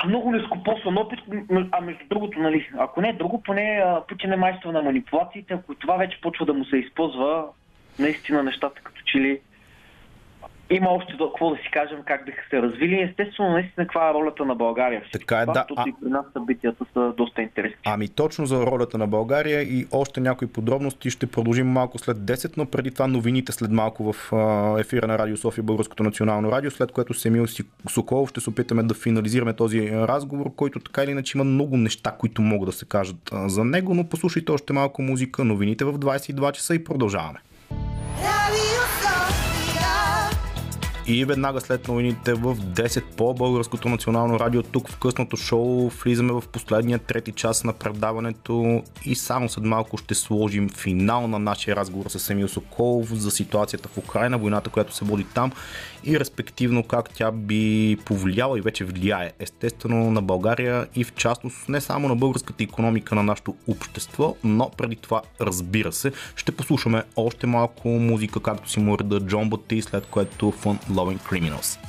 [0.05, 1.19] много нескопосан опит,
[1.71, 5.75] а между другото, нали, ако не е друго, поне Путин е майстор на манипулациите, ако
[5.75, 7.45] това вече почва да му се използва,
[7.99, 9.39] наистина нещата като че ли
[10.69, 13.01] има още до, какво да си кажем как биха се развили.
[13.01, 15.03] Естествено, наистина каква е ролята на България.
[15.13, 15.65] Така е, да.
[15.75, 15.83] А...
[15.87, 17.77] и при нас събитията са доста интересни.
[17.85, 22.57] Ами точно за ролята на България и още някои подробности ще продължим малко след 10,
[22.57, 24.33] но преди това новините след малко в
[24.79, 27.45] ефира на Радио София, Българското национално радио, след което Семил
[27.89, 32.11] Соколов ще се опитаме да финализираме този разговор, който така или иначе има много неща,
[32.19, 36.51] които могат да се кажат за него, но послушайте още малко музика, новините в 22
[36.51, 37.39] часа и продължаваме.
[41.09, 46.33] И веднага след новините в 10 по Българското национално радио, тук в късното шоу, влизаме
[46.33, 51.75] в последния трети час на предаването и само след малко ще сложим финал на нашия
[51.75, 55.51] разговор с Емил Соколов за ситуацията в Украина, войната, която се води там
[56.07, 61.69] и респективно как тя би повлияла и вече влияе естествено на България и в частност
[61.69, 67.03] не само на българската економика на нашето общество, но преди това разбира се ще послушаме
[67.15, 71.79] още малко музика, както си му реда Джон Бати, след което Fun Loving Criminals.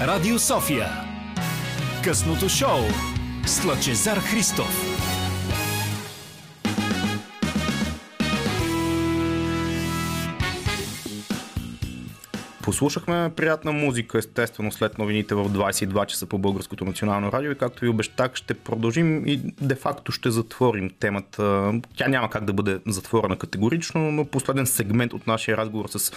[0.00, 0.88] Радио София
[2.04, 2.78] Късното шоу
[3.46, 4.97] с Лъчезар Христов
[12.68, 17.80] Послушахме приятна музика, естествено, след новините в 22 часа по Българското национално радио и както
[17.80, 21.72] ви обещах, ще продължим и де-факто ще затворим темата.
[21.96, 26.12] Тя няма как да бъде затворена категорично, но последен сегмент от нашия разговор с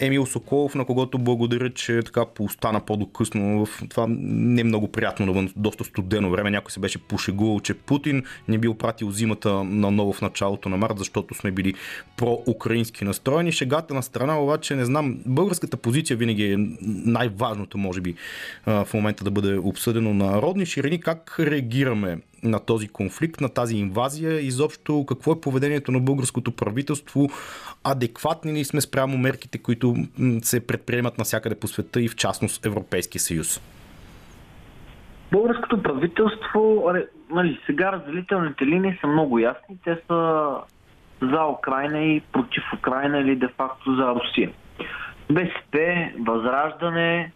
[0.00, 5.52] Емил Соколов, на когото благодаря, че така остана по-докъсно в това не много приятно, навън,
[5.56, 6.50] доста студено време.
[6.50, 10.76] Някой се беше пошегувал, че Путин не бил пратил зимата на ново в началото на
[10.76, 11.74] март, защото сме били
[12.16, 13.52] про-украински настроени.
[13.52, 16.56] Шегата на страна обаче не знам, българската позиция винаги е
[17.06, 18.14] най-важното, може би,
[18.66, 21.00] в момента да бъде обсъдено на родни ширини.
[21.00, 27.28] Как реагираме на този конфликт, на тази инвазия, изобщо какво е поведението на българското правителство,
[27.84, 29.94] адекватни ли сме спрямо мерките, които
[30.42, 33.60] се предприемат навсякъде по света и в частност Европейския съюз?
[35.32, 36.92] Българското правителство,
[37.30, 39.76] нали, сега разделителните линии са много ясни.
[39.84, 40.50] Те са
[41.22, 44.50] за Украина и против Украина или де-факто за Русия.
[45.34, 47.32] БСП, Възраждане,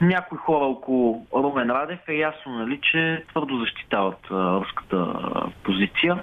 [0.00, 5.14] някои хора около Румен Радев е ясно, нали, че твърдо защитават руската
[5.62, 6.22] позиция,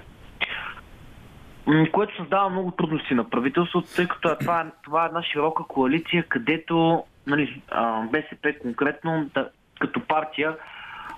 [1.92, 6.22] което създава много трудности на правителството, тъй като е, това, това е една широка коалиция,
[6.22, 7.62] където нали,
[8.10, 9.48] БСП конкретно да,
[9.80, 10.56] като партия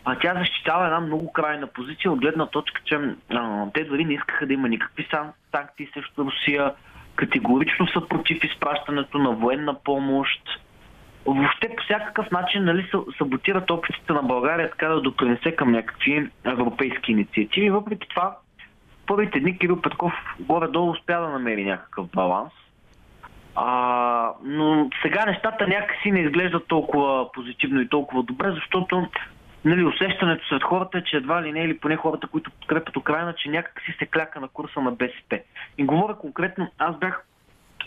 [0.04, 3.00] а тя защитава една много крайна позиция от гледна точка, че
[3.30, 5.08] а, те дори не искаха да има никакви
[5.52, 6.74] санкции срещу Русия,
[7.16, 10.42] категорично са против изпращането на военна помощ.
[11.26, 17.12] Въобще по всякакъв начин нали, саботират опитите на България така да допринесе към някакви европейски
[17.12, 17.70] инициативи.
[17.70, 18.36] Въпреки това,
[19.06, 22.52] първите дни Кирил Петков горе-долу успя да намери някакъв баланс.
[23.54, 29.08] А, но сега нещата някакси не изглеждат толкова позитивно и толкова добре, защото
[29.64, 33.34] нали, усещането сред хората е, че едва ли не, или поне хората, които подкрепят Украина,
[33.34, 35.40] че някак си се кляка на курса на БСП.
[35.78, 37.24] И говоря конкретно, аз бях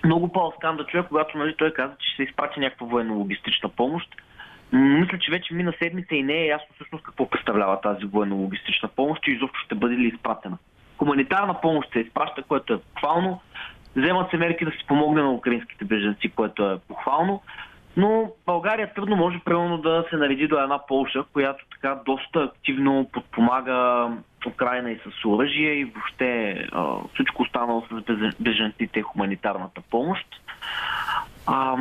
[0.05, 4.15] много по-алскан да чуя, когато нали, той каза, че ще се изпрати някаква военно-логистична помощ.
[4.71, 9.27] Мисля, че вече мина седмица и не е ясно всъщност какво представлява тази военно-логистична помощ
[9.27, 10.57] и изобщо ще бъде ли изпратена.
[10.97, 13.41] Хуманитарна помощ се изпраща, което е похвално.
[13.95, 17.41] Вземат се мерки да се помогне на украинските беженци, което е похвално.
[17.97, 23.09] Но България трудно може примерно да се нареди до една Полша, която така доста активно
[23.13, 24.07] подпомага
[24.47, 26.55] Украина и с оръжие и въобще
[27.13, 30.27] всичко останало с беженците хуманитарната помощ.
[31.47, 31.75] А,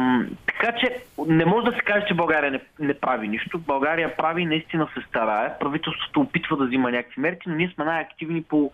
[0.47, 3.59] така че не може да се каже, че България не, не прави нищо.
[3.59, 5.59] България прави наистина се старае.
[5.59, 8.73] Правителството опитва да взима някакви мерки, но ние сме най-активни по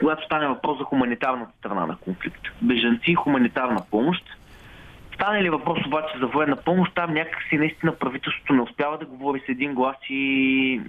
[0.00, 2.52] когато стане въпрос за хуманитарната страна на конфликта.
[2.62, 4.24] Беженци и хуманитарна помощ.
[5.18, 9.42] Стане ли въпрос обаче за военна помощ, там някакси наистина правителството не успява да говори
[9.46, 10.80] с един глас и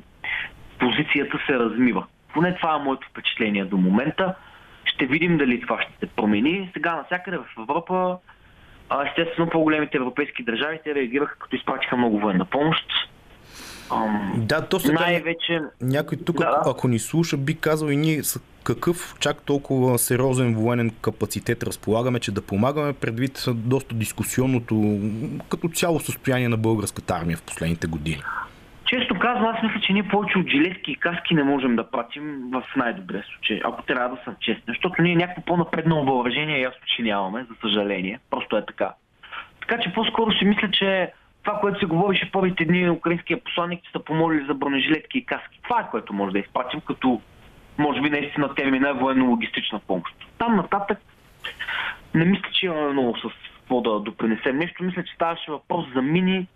[0.80, 2.06] позицията се размива.
[2.34, 4.36] Поне това е моето впечатление до момента.
[4.86, 6.70] Ще видим дали това ще се промени.
[6.74, 8.18] Сега навсякъде в Европа,
[9.08, 12.86] естествено по-големите европейски държави, те реагираха като изпратиха много военна помощ.
[14.38, 15.60] Да, то сега най-вече...
[15.82, 16.62] някой тук, да.
[16.66, 18.24] ако ни слуша, би казал и ние
[18.76, 24.99] какъв чак толкова сериозен военен капацитет разполагаме, че да помагаме предвид доста дискусионното
[25.49, 28.22] като цяло състояние на българската армия в последните години.
[28.86, 32.24] Често казвам, аз мисля, че ние повече от жилетки и каски не можем да пратим
[32.51, 34.63] в най-добрия случай, ако трябва да съм честен.
[34.67, 38.20] Защото ние някакво по-напреднало въоръжение ясно, че нямаме, за съжаление.
[38.30, 38.93] Просто е така.
[39.61, 41.11] Така че по-скоро си мисля, че
[41.43, 45.59] това, което се говорише първите дни, украинския посланник, че са помолили за бронежилетки и каски.
[45.63, 47.22] Това е което може да изпратим, като
[47.80, 50.16] може би наистина термина е военно-логистична помощ.
[50.38, 51.00] Там нататък
[52.14, 53.22] не мисля, че имаме много с
[53.54, 54.84] какво да допринесем нещо.
[54.84, 56.48] Мисля, че ставаше въпрос за мини.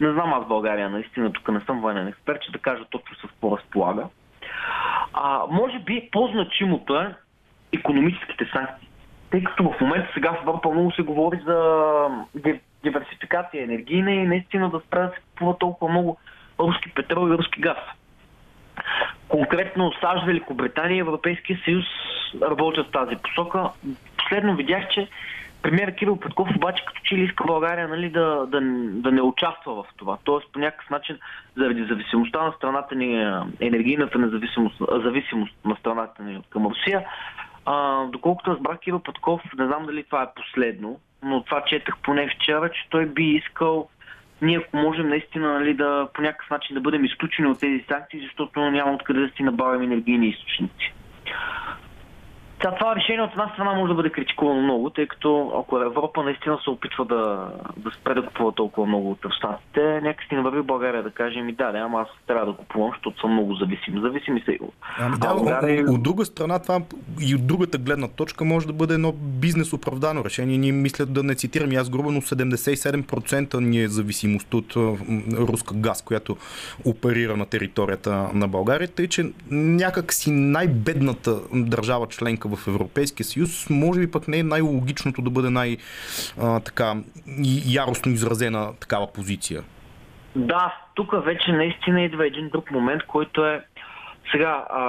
[0.00, 3.20] Не знам аз България, наистина, тук не съм военен експерт, че да кажа точно с
[3.20, 4.06] какво разполага.
[5.12, 7.14] А, може би по-значимото е
[7.72, 8.88] економическите санкции.
[9.30, 12.08] Тъй като в момента сега в Европа много се говори за
[12.84, 16.16] диверсификация енергийна и наистина да спре да се купува толкова много
[16.60, 17.78] руски петрол и руски газ.
[19.28, 21.84] Конкретно САЩ, Великобритания и Европейския съюз
[22.42, 23.70] работят в тази посока.
[24.16, 25.08] Последно видях, че
[25.62, 28.60] премьер Кирил Петков обаче като че ли иска България нали, да, да,
[29.00, 30.18] да не участва в това.
[30.24, 31.18] Тоест по някакъв начин
[31.56, 37.04] заради зависимостта на страната ни, енергийната независимост, зависимост на страната ни към Русия,
[37.66, 42.28] а, доколкото разбрах Кирил Петков, не знам дали това е последно, но това четах поне
[42.28, 43.88] вчера, че той би искал
[44.42, 48.20] ние ако можем наистина нали, да по някакъв начин да бъдем изключени от тези санкции,
[48.20, 50.92] защото няма откъде да си набавим енергийни източници.
[52.64, 56.22] Та, това решение от една страна може да бъде критикувано много, тъй като ако Европа
[56.22, 60.62] наистина се опитва да, да спре да купува толкова много от руснаците, някакси не върви
[60.62, 64.00] България да каже ми да, ама аз трябва да купувам, защото съм много зависим.
[64.00, 64.58] Зависими са и
[64.98, 65.82] Ами да, България...
[65.82, 66.80] от, от друга страна това
[67.20, 70.58] и от другата гледна точка може да бъде едно бизнес оправдано решение.
[70.58, 74.76] Ние мислят да не цитирам аз грубо, но 77% ни е зависимост от
[75.32, 76.36] руска газ, която
[76.84, 83.70] оперира на територията на България, тъй че някак си най-бедната държава членка в Европейския съюз,
[83.70, 86.94] може би пък не е най-логичното да бъде най-така
[87.66, 89.62] яростно изразена такава позиция.
[90.36, 93.64] Да, тук вече наистина идва един друг момент, който е
[94.32, 94.82] сега, а,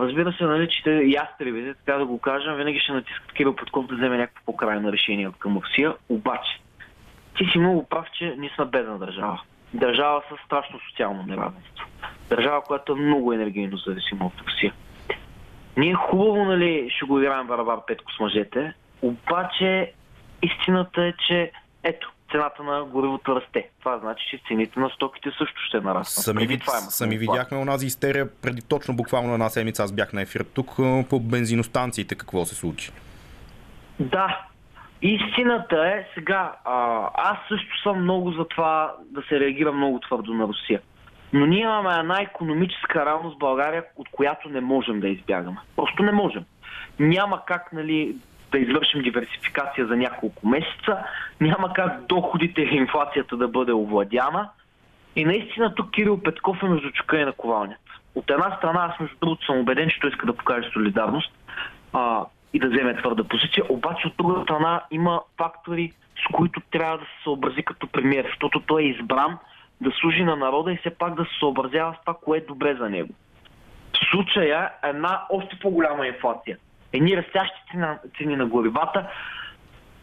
[0.00, 3.94] разбира се, нали, че ястребите, така да го кажем, винаги ще натискат Кирил Петков да
[3.94, 6.60] вземе някакво по-крайно решение от към Русия, обаче
[7.38, 9.40] ти си много прав, че ние сме бедна държава.
[9.74, 11.86] Държава с страшно социално неравенство.
[12.28, 14.72] Държава, която е много енергийно зависима от Русия.
[15.80, 18.72] Ние хубаво, нали, ще го играем барабар петко с мъжете,
[19.02, 19.92] обаче
[20.42, 21.52] истината е, че
[21.82, 23.68] ето, цената на горивото расте.
[23.78, 26.24] Това значи, че цените на стоките също ще нараснат.
[26.24, 29.82] Сами, ви, това сами видяхме онази истерия преди точно буквално една седмица.
[29.82, 30.76] Аз бях на ефир тук
[31.10, 32.14] по бензиностанциите.
[32.14, 32.90] Какво се случи?
[34.00, 34.40] Да,
[35.02, 40.34] Истината е, сега, а, аз също съм много за това да се реагира много твърдо
[40.34, 40.80] на Русия.
[41.32, 45.58] Но ние имаме една економическа равност в България, от която не можем да избягаме.
[45.76, 46.44] Просто не можем.
[46.98, 48.16] Няма как нали,
[48.52, 50.98] да извършим диверсификация за няколко месеца,
[51.40, 54.48] няма как доходите и инфлацията да бъде овладяна.
[55.16, 57.80] И наистина тук Кирил Петков е между чука и на ковалнята.
[58.14, 61.32] От една страна, аз между другото съм убеден, че той иска да покаже солидарност
[61.92, 65.92] а, и да вземе твърда позиция, обаче от друга страна има фактори,
[66.24, 69.38] с които трябва да се съобрази като премиер, защото той е избран
[69.80, 72.74] да служи на народа и все пак да се съобразява с това, кое е добре
[72.74, 73.14] за него.
[73.92, 76.58] В случая една още по-голяма инфлация.
[76.92, 77.60] Едни растящи
[78.18, 79.08] цени на, горивата,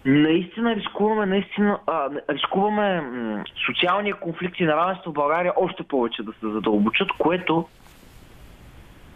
[0.06, 6.32] наистина рискуваме, наистина, а, рискуваме м- социалния конфликт и неравенство в България още повече да
[6.32, 7.68] се задълбочат, което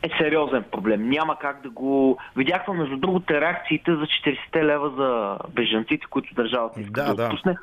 [0.04, 1.10] е сериозен проблем.
[1.10, 2.18] Няма как да го...
[2.36, 4.06] Видяхме, между другото, реакциите за
[4.54, 7.56] 40 лева за бежанците, които държавата иска да, да, отпусне.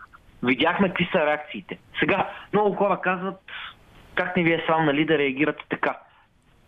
[0.42, 1.78] Видяхме какви са реакциите.
[2.00, 3.40] Сега, много хора казват,
[4.14, 5.98] как не ви е срам, нали, да реагирате така.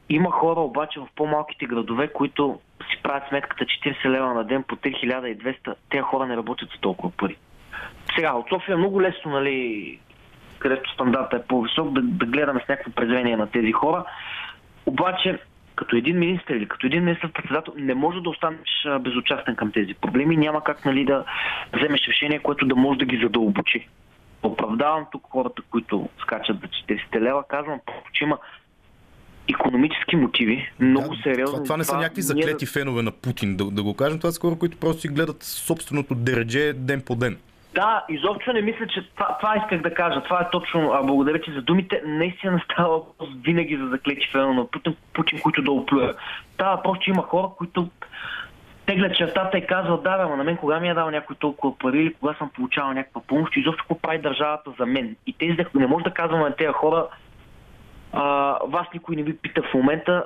[0.08, 2.60] Има хора обаче в по-малките градове, които
[2.90, 5.74] си правят сметката 40 лева на ден по 3200.
[5.90, 7.36] Те хора не работят за толкова пари.
[8.14, 9.98] Сега, от София е много лесно, нали,
[10.58, 14.04] където стандарта е по-висок, да, да гледаме с някакво презрение на тези хора.
[14.86, 15.38] Обаче,
[15.76, 20.36] като един министр или като един министр-председател не може да останеш безучастен към тези проблеми.
[20.36, 21.24] Няма как нали, да
[21.76, 23.88] вземеш решение, което да може да ги задълбочи.
[24.42, 26.66] Оправдавам тук хората, които скачат за
[26.96, 27.44] 40 лева.
[27.48, 27.80] Казвам,
[28.12, 28.38] че има
[29.48, 31.56] економически мотиви, много да, сериозно.
[31.56, 32.72] Това, това не са някакви заклети ние...
[32.72, 34.18] фенове на Путин, да, да го кажем.
[34.18, 37.38] Това са хора, които просто си гледат собственото дередже ден по ден.
[37.74, 40.22] Да, изобщо не мисля, че това, това исках да кажа.
[40.22, 40.92] Това е точно.
[40.92, 42.02] А, благодаря ти за думите.
[42.06, 46.14] Наистина става въпрос винаги за заклети фена на Путин, Путин, които да оплюя.
[46.54, 47.88] Става въпрос, че има хора, които
[48.86, 51.98] теглят чертата и казват, да, ама на мен кога ми е дал някой толкова пари
[51.98, 55.16] или кога съм получавал някаква помощ, изобщо какво прави държавата за мен.
[55.26, 57.06] И тези не може да казваме на тези хора,
[58.12, 58.22] а,
[58.66, 60.24] вас никой не ви пита в момента,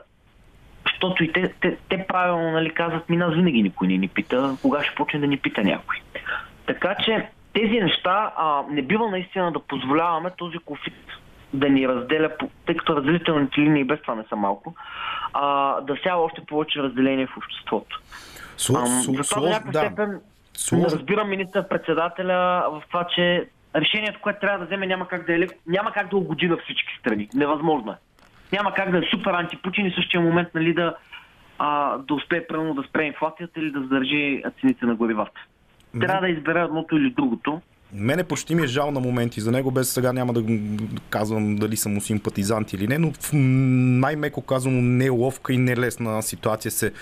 [0.87, 4.57] защото и те, те, те правилно нали, казват, ми нас винаги никой не ни пита,
[4.63, 5.97] кога ще почне да ни пита някой.
[6.67, 11.09] Така че тези неща а, не бива наистина да позволяваме този конфликт
[11.55, 12.31] да ни разделя,
[12.67, 14.75] тъй като разделителните линии без това не са малко,
[15.33, 18.01] а, да сява още повече разделение в обществото.
[18.59, 19.79] Затова до някаква да.
[19.79, 20.21] степен
[20.73, 25.49] не разбирам министър-председателя в това, че решението, което трябва да вземе, няма как да, е,
[25.67, 27.29] няма как да угоди на всички страни.
[27.35, 27.97] Невъзможно е.
[28.53, 30.97] Няма как да е супер антипутин и същия момент нали, да,
[31.59, 35.41] а, да успее правилно да спре инфлацията или да задържи цените на горивата.
[36.01, 37.61] Трябва да избере едното или другото.
[37.97, 40.45] Мене почти ми е жал на моменти за него, без сега няма да
[41.11, 46.71] казвам дали съм му симпатизант или не, но в най-меко казано неловка и нелесна ситуация
[46.73, 46.93] се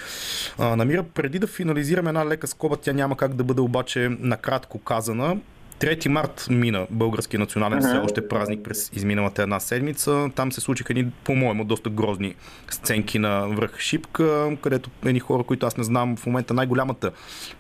[0.59, 1.03] а, намира.
[1.03, 5.37] Преди да финализираме една лека скоба, тя няма как да бъде обаче накратко казана.
[5.83, 10.31] 3 март мина Български национален все още празник през изминалата една седмица.
[10.35, 12.35] Там се случиха едни, по-моему, доста грозни
[12.71, 17.11] сценки на връх Шипка, където едни хора, които аз не знам, в момента най-голямата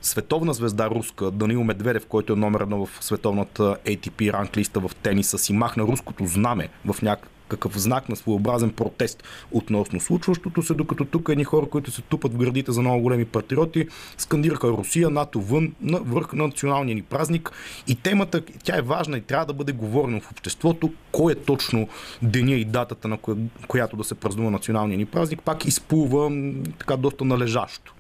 [0.03, 5.39] световна звезда руска, Данил Медведев, който е номер едно в световната ATP ранглиста в тениса,
[5.39, 11.05] си махна руското знаме в някакъв някакъв знак на своеобразен протест относно случващото се, докато
[11.05, 15.41] тук едни хора, които се тупат в градите за много големи патриоти, скандираха Русия, НАТО
[15.41, 17.51] вън, на върх на националния ни празник.
[17.89, 21.89] И темата, тя е важна и трябва да бъде говорена в обществото, кой е точно
[22.23, 23.37] деня и датата, на коя,
[23.69, 26.31] която да се празнува националния ни празник, пак изплува
[26.79, 27.95] така доста належащо.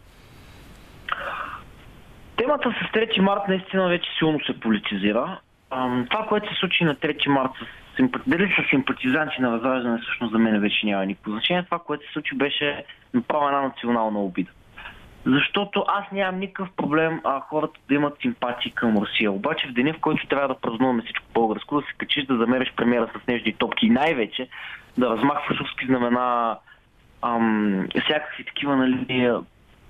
[2.36, 5.40] Темата с 3 март наистина вече силно се политизира.
[6.10, 7.81] Това, което се случи на 3 март с
[8.26, 11.64] дали са симпатизанти на възраждане, всъщност за мен вече няма никакво значение.
[11.64, 12.84] Това, което се случи, беше
[13.14, 14.50] направо една национална обида.
[15.26, 19.32] Защото аз нямам никакъв проблем а, хората да имат симпатии към Русия.
[19.32, 22.72] Обаче в деня, в който трябва да празнуваме всичко българско, да се качиш да замериш
[22.76, 24.48] премиера с нежни топки и най-вече
[24.98, 26.58] да размахваш руски знамена,
[27.22, 29.40] ам, всякакви такива нали,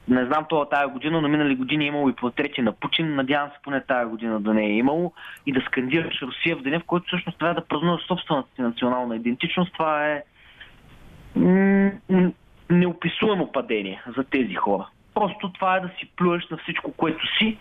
[0.09, 3.15] не знам това тази година, но минали години е имало и портрети на Путин.
[3.15, 5.13] Надявам се поне тази година да не е имало.
[5.47, 9.17] И да скандираш Русия в деня, в който всъщност трябва да празнуваш собствената си национална
[9.17, 9.73] идентичност.
[9.73, 10.23] Това е
[12.71, 14.89] неописуемо падение за тези хора.
[15.15, 17.59] Просто това е да си плюеш на всичко, което си,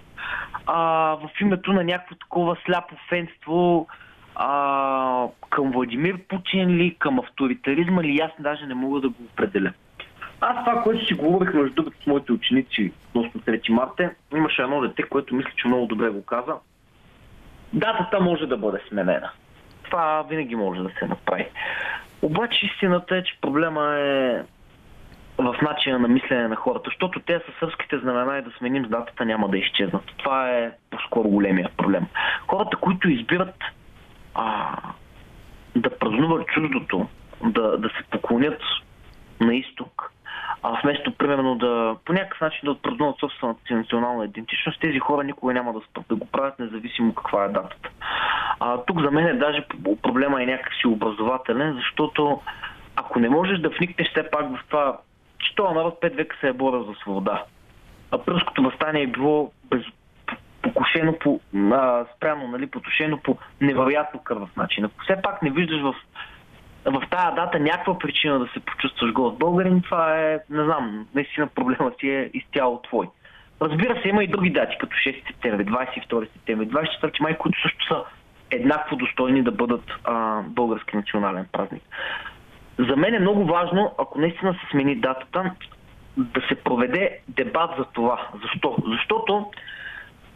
[0.65, 0.77] а,
[1.15, 3.87] в името на някакво такова сляпо фенство
[4.35, 9.73] а, към Владимир Путин ли, към авторитаризма ли, аз даже не мога да го определя.
[10.41, 14.81] Аз това, което си говорих между другото с моите ученици относно 3 марта, имаше едно
[14.81, 16.53] дете, което мисля, че много добре го каза.
[17.73, 19.31] Датата може да бъде сменена.
[19.83, 21.45] Това винаги може да се направи.
[22.21, 24.43] Обаче истината е, че проблема е
[25.37, 29.25] в начина на мислене на хората, защото те са сръбските знамена и да сменим датата
[29.25, 30.03] няма да изчезнат.
[30.17, 32.05] Това е по-скоро големия проблем.
[32.47, 33.55] Хората, които избират
[34.35, 34.75] а,
[35.75, 37.07] да празнуват чуждото,
[37.43, 38.61] да, да се поклонят
[39.39, 40.11] на изток,
[40.64, 45.24] а вместо примерно да по някакъв начин да отпразнуват собствената си национална идентичност, тези хора
[45.24, 47.89] никога няма да спрат да го правят, независимо каква е датата.
[48.59, 49.66] А, тук за мен е даже
[50.01, 52.41] проблема е някакси образователен, защото
[52.95, 54.97] ако не можеш да вникнеш все пак в това,
[55.39, 57.43] че този народ пет века се е борил за свобода.
[58.12, 59.84] Априлското възстание е било без,
[60.62, 61.39] покушено по,
[61.72, 64.86] а, спрямо, нали, потушено по невероятно кървав начин.
[64.86, 65.95] Ако все пак не виждаш в,
[66.86, 71.47] в тази дата някаква причина да се почувстваш голод българин, това е, не знам, наистина
[71.47, 73.07] проблема си е изцяло твой.
[73.61, 77.86] Разбира се, има и други дати, като 6 септември, 22 септември, 24 май, които също
[77.88, 78.03] са
[78.51, 81.84] еднакво достойни да бъдат а, български национален празник.
[82.79, 85.51] За мен е много важно, ако наистина се смени датата,
[86.17, 88.27] да се проведе дебат за това.
[88.41, 88.77] Защо?
[88.88, 89.51] Защото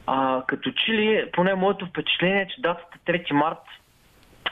[0.08, 3.62] а, като че ли, поне моето впечатление е, че датата 3 март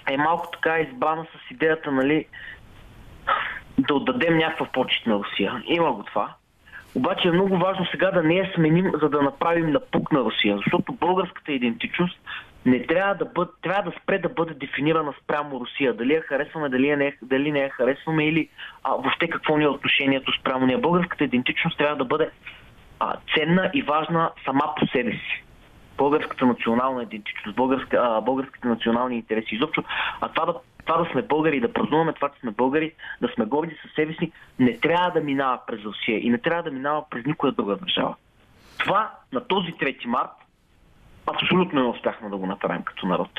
[0.10, 2.26] е малко така избрана с идеята, нали,
[3.78, 5.64] да отдадем някаква почет на Русия.
[5.68, 6.34] Има го това.
[6.96, 10.58] Обаче е много важно сега да не я сменим, за да направим напук на Русия,
[10.58, 12.20] защото българската идентичност
[12.66, 15.94] не трябва да, бъд, трябва да спре да бъде дефинирана спрямо Русия.
[15.94, 18.50] Дали я харесваме, дали, я не, дали не я харесваме или
[18.84, 20.80] а, въобще какво ни е отношението спрямо нея.
[20.80, 22.30] Българската идентичност трябва да бъде
[23.00, 25.44] а, ценна и важна сама по себе си.
[26.04, 29.56] Българската национална идентичност, българска, а, българските национални интереси.
[29.56, 29.84] Изобщо,
[30.22, 33.46] а това да, това да сме българи, да празнуваме това, че сме българи, да сме
[33.46, 37.04] горди със себе си, не трябва да минава през Русия и не трябва да минава
[37.10, 38.16] през никоя друга държава.
[38.80, 40.32] Това на този 3 март
[41.28, 43.30] абсолютно не успяхме да го направим като народ.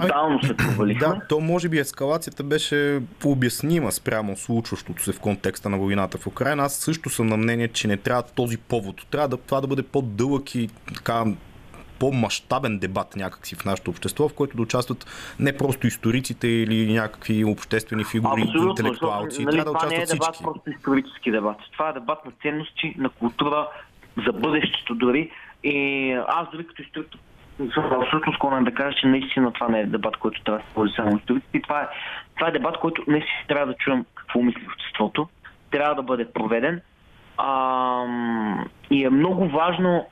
[0.00, 1.08] Тотално се провалихме.
[1.08, 6.26] Да, то може би ескалацията беше обяснима спрямо случващото се в контекста на войната в
[6.26, 6.62] Украина.
[6.62, 9.06] Аз също съм на мнение, че не трябва този повод.
[9.10, 11.24] Трябва да, това да бъде по-дълъг и така
[11.98, 15.06] по-масштабен дебат някакси в нашето общество, в който да участват
[15.40, 19.44] не просто историците или някакви обществени фигури, Абсолютно, интелектуалци.
[19.44, 20.44] Нали, трябва да това не е дебат, всички.
[20.44, 21.56] просто исторически дебат.
[21.72, 23.68] Това е дебат на ценности, на култура,
[24.26, 25.30] за бъдещето дори.
[25.64, 27.08] И аз дори като историк
[27.74, 30.74] съм абсолютно склонен да кажа, че наистина това не е дебат, който трябва да се
[30.74, 31.60] води само историците.
[31.62, 31.86] Това е,
[32.34, 35.28] това е дебат, който наистина трябва да чуем какво мисли обществото.
[35.70, 36.80] Трябва да бъде проведен.
[37.38, 38.04] А,
[38.90, 40.06] и е много важно,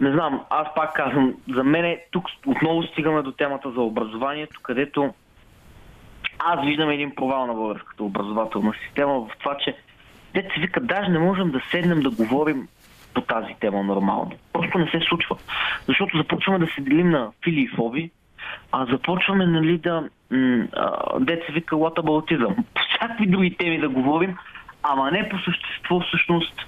[0.00, 5.14] не знам, аз пак казвам, за мен тук отново стигаме до темата за образованието, където
[6.38, 9.76] аз виждам един провал на българската образователна система в това, че
[10.34, 12.68] деца вика, даже не можем да седнем да говорим
[13.16, 14.32] по тази тема нормално.
[14.52, 15.36] Просто не се случва.
[15.88, 18.10] Защото започваме да се делим на фили и фоби,
[18.72, 20.66] а започваме нали, да м-
[21.20, 22.56] деца вика латабалтизъм.
[22.74, 24.36] По всякакви други теми да говорим,
[24.82, 26.66] ама не по същество всъщност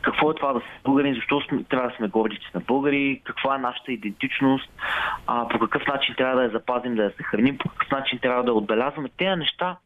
[0.00, 3.20] какво е това да сме българи, защо сме, трябва да сме горди, че сме българи,
[3.24, 4.70] каква е нашата идентичност,
[5.26, 8.44] а, по какъв начин трябва да я запазим, да я съхраним, по какъв начин трябва
[8.44, 9.08] да я отбелязваме.
[9.16, 9.76] Тези неща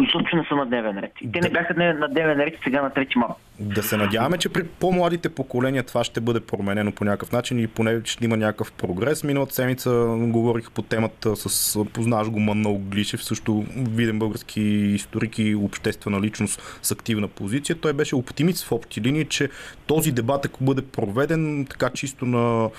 [0.00, 1.12] изобщо не са на дневен ред.
[1.20, 3.47] И те не бяха на дневен ред сега на 3 марта.
[3.60, 7.66] Да се надяваме, че при по-младите поколения това ще бъде променено по някакъв начин и
[7.66, 9.24] поне ще има някакъв прогрес.
[9.24, 15.54] Миналата седмица говорих по темата с познаваш го Манол Глишев, също виден български историк и
[15.54, 17.76] обществена личност с активна позиция.
[17.76, 19.48] Той беше оптимист в общи линии, че
[19.86, 22.70] този дебат, ако бъде проведен така чисто на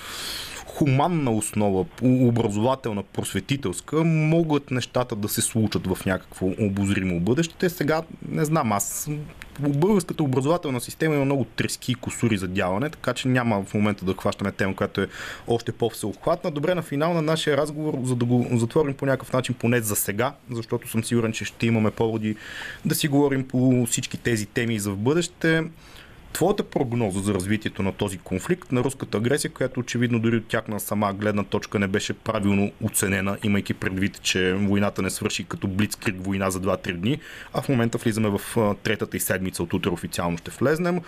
[0.66, 7.68] хуманна основа, образователна, просветителска, могат нещата да се случат в някакво обозримо бъдеще.
[7.70, 9.08] Сега не знам, аз
[9.68, 14.04] българската образователна система има много трески и косури за дяване, така че няма в момента
[14.04, 15.08] да хващаме тема, която е
[15.48, 16.50] още по-всеобхватна.
[16.50, 19.96] Добре, на финал на нашия разговор, за да го затворим по някакъв начин, поне за
[19.96, 22.36] сега, защото съм сигурен, че ще имаме поводи
[22.84, 25.64] да си говорим по всички тези теми за в бъдеще.
[26.32, 30.80] Твоята прогноза за развитието на този конфликт, на руската агресия, която очевидно дори от тяхна
[30.80, 36.24] сама гледна точка не беше правилно оценена, имайки предвид, че войната не свърши като блицкрик
[36.24, 37.18] война за 2-3 дни,
[37.52, 41.00] а в момента влизаме в третата и седмица от утре официално ще влезнем.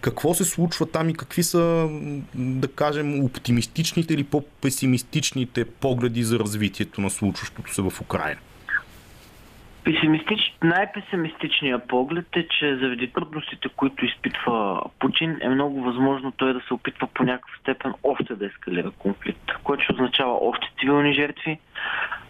[0.00, 1.88] Какво се случва там и какви са,
[2.34, 8.40] да кажем, оптимистичните или по-песимистичните погледи за развитието на случващото се в Украина?
[9.94, 10.56] Песимистич...
[10.62, 16.74] Най-песимистичният поглед е, че заради трудностите, които изпитва Путин, е много възможно той да се
[16.74, 21.58] опитва по някаква степен още да ескалира конфликт, което означава още цивилни жертви,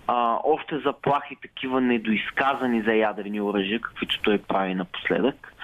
[0.06, 5.54] а, още заплахи такива недоизказани за ядрени оръжия, каквито той прави напоследък.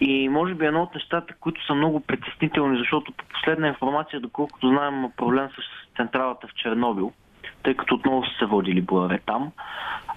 [0.00, 4.68] И може би едно от нещата, които са много притеснителни, защото по последна информация, доколкото
[4.68, 7.12] знаем, има проблем с централата в Чернобил,
[7.62, 9.52] тъй като отново са се водили боеве там.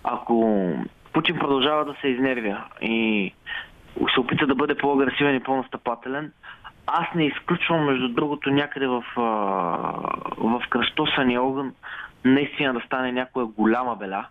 [0.03, 0.69] Ако
[1.13, 3.33] Путин продължава да се изнервя и
[4.13, 6.31] се опита да бъде по-агресивен и по-настъпателен,
[6.87, 9.03] аз не изключвам, между другото, някъде в,
[10.37, 11.73] в кръстосания огън
[12.25, 14.25] наистина да стане някоя голяма беля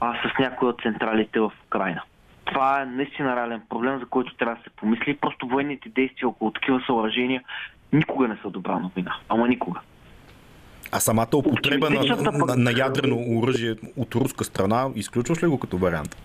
[0.00, 2.02] а, с някои от централите в Украина.
[2.44, 5.16] Това е наистина реален проблем, за който трябва да се помисли.
[5.16, 7.42] Просто военните действия около такива съоръжения
[7.92, 9.16] никога не са добра новина.
[9.28, 9.80] Ама никога.
[10.92, 12.00] А самата употреба на,
[12.32, 16.16] на, на ядрено оръжие от руска страна, изключваш ли го като вариант?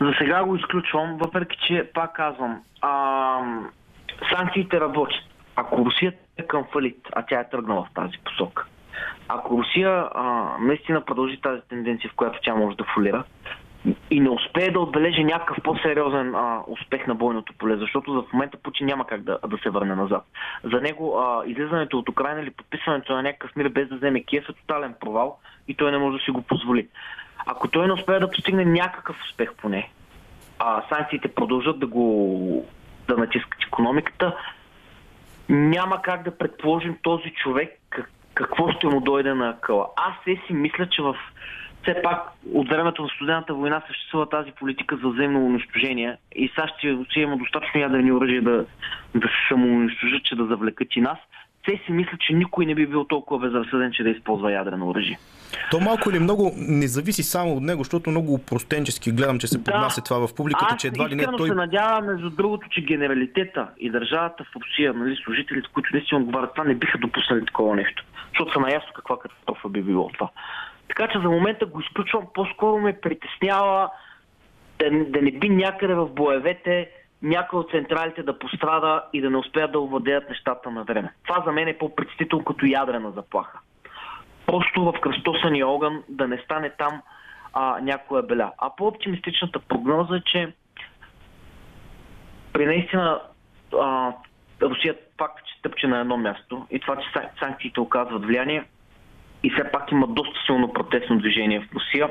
[0.00, 3.40] За сега го изключвам, въпреки че, пак казвам, а,
[4.36, 5.20] санкциите работят.
[5.56, 8.66] Ако Русия е към фалит, а тя е тръгнала в тази посока,
[9.28, 13.24] ако Русия а, наистина продължи тази тенденция, в която тя може да фолира,
[14.10, 18.32] и не успее да отбележи някакъв по-сериозен а, успех на бойното поле, защото за в
[18.32, 20.24] момента Путин няма как да, да се върне назад.
[20.64, 24.48] За него а, излизането от Украина или подписването на някакъв мир без да вземе Киев
[24.48, 25.38] е тотален провал
[25.68, 26.88] и той не може да си го позволи.
[27.46, 29.90] Ако той не успее да постигне някакъв успех поне,
[30.58, 32.66] а санкциите продължат да го
[33.08, 34.36] да натискат економиката,
[35.48, 37.80] няма как да предположим този човек
[38.34, 39.86] какво ще му дойде на къла.
[39.96, 41.16] Аз се си мисля, че в
[41.84, 42.18] все пак
[42.52, 46.74] от времето на студената война съществува тази политика за взаимно унищожение и САЩ
[47.12, 48.64] си има достатъчно ядрени оръжия да,
[49.14, 51.18] да се самоунищожат, че да завлекат и нас.
[51.64, 55.18] Те си мисля, че никой не би бил толкова безразсъден, че да използва ядрено оръжие.
[55.70, 59.58] То малко или много не зависи само от него, защото много упростенчески гледам, че се
[59.58, 59.64] да.
[59.64, 61.48] поднася това в публиката, че едва ли не той...
[61.48, 66.50] се надявам, между другото, че генералитета и държавата в Русия, нали, служителите, които наистина отговарят
[66.54, 68.04] това, не биха допуснали такова нещо.
[68.28, 70.30] Защото са наясно каква катастрофа би било това.
[70.96, 72.26] Така че за момента го изключвам.
[72.34, 73.90] По-скоро ме притеснява
[74.78, 76.90] да, да не би някъде в боевете
[77.22, 81.12] някой от централите да пострада и да не успеят да овладеят нещата на време.
[81.28, 83.58] Това за мен е по-представител като ядрена заплаха.
[84.46, 87.02] Просто в кръстосания огън да не стане там
[87.52, 88.52] а, някоя беля.
[88.58, 90.52] А по-оптимистичната прогноза е, че
[92.52, 93.20] при наистина
[93.80, 94.12] а,
[94.62, 97.08] Русия факт, че тъпче на едно място и това, че
[97.40, 98.64] санкциите оказват влияние
[99.44, 102.08] и все пак има доста силно протестно движение в Русия.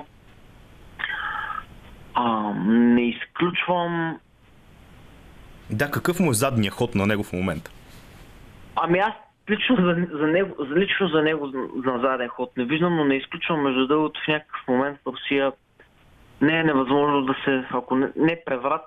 [2.13, 4.19] А, не изключвам
[5.69, 7.71] да, какъв му е задния ход на него в момента?
[8.75, 9.13] Ами аз
[9.49, 11.47] лично за, за него, лично за него
[11.85, 15.51] за заден ход не виждам, но не изключвам между другото в някакъв момент в Русия
[16.41, 18.85] не е невъзможно да се, ако не, не преврат,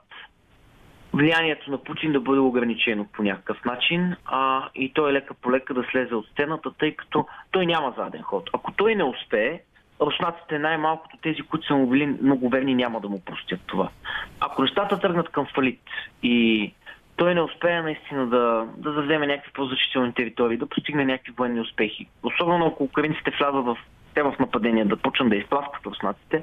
[1.16, 5.52] влиянието на Путин да бъде ограничено по някакъв начин а, и той е лека по
[5.52, 8.51] лека да слезе от стената, тъй като той няма заден ход.
[8.52, 9.60] Ако той не успее,
[10.01, 13.88] руснаците най-малкото тези, които са му били много верни, няма да му простят това.
[14.40, 15.80] Ако нещата тръгнат към фалит
[16.22, 16.72] и
[17.16, 22.06] той не успее наистина да, да завземе някакви по-значителни територии, да постигне някакви военни успехи,
[22.22, 23.78] особено ако украинците влязат в,
[24.14, 26.43] те в нападение, да почнат да изпласкат руснаците,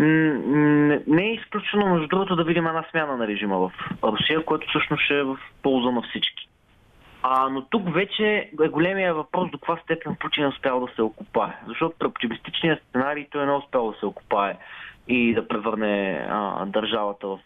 [0.00, 3.72] не е изключено, между другото, да видим една смяна на режима в
[4.04, 6.48] Русия, което всъщност ще е в полза на всички.
[7.22, 11.02] А, но тук вече е големия въпрос до каква степен Путин е успял да се
[11.02, 11.52] окупае.
[11.66, 14.56] Защото при оптимистичния сценарий той не е успял да се окупае
[15.08, 17.38] и да превърне а, държавата в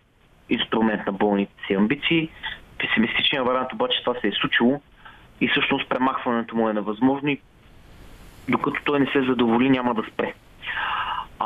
[0.49, 2.31] инструмент на болните си амбиции.
[2.79, 4.81] Песимистичният вариант обаче това се е случило
[5.41, 7.41] и всъщност премахването му е невъзможно и
[8.49, 10.35] докато той не се задоволи няма да спре.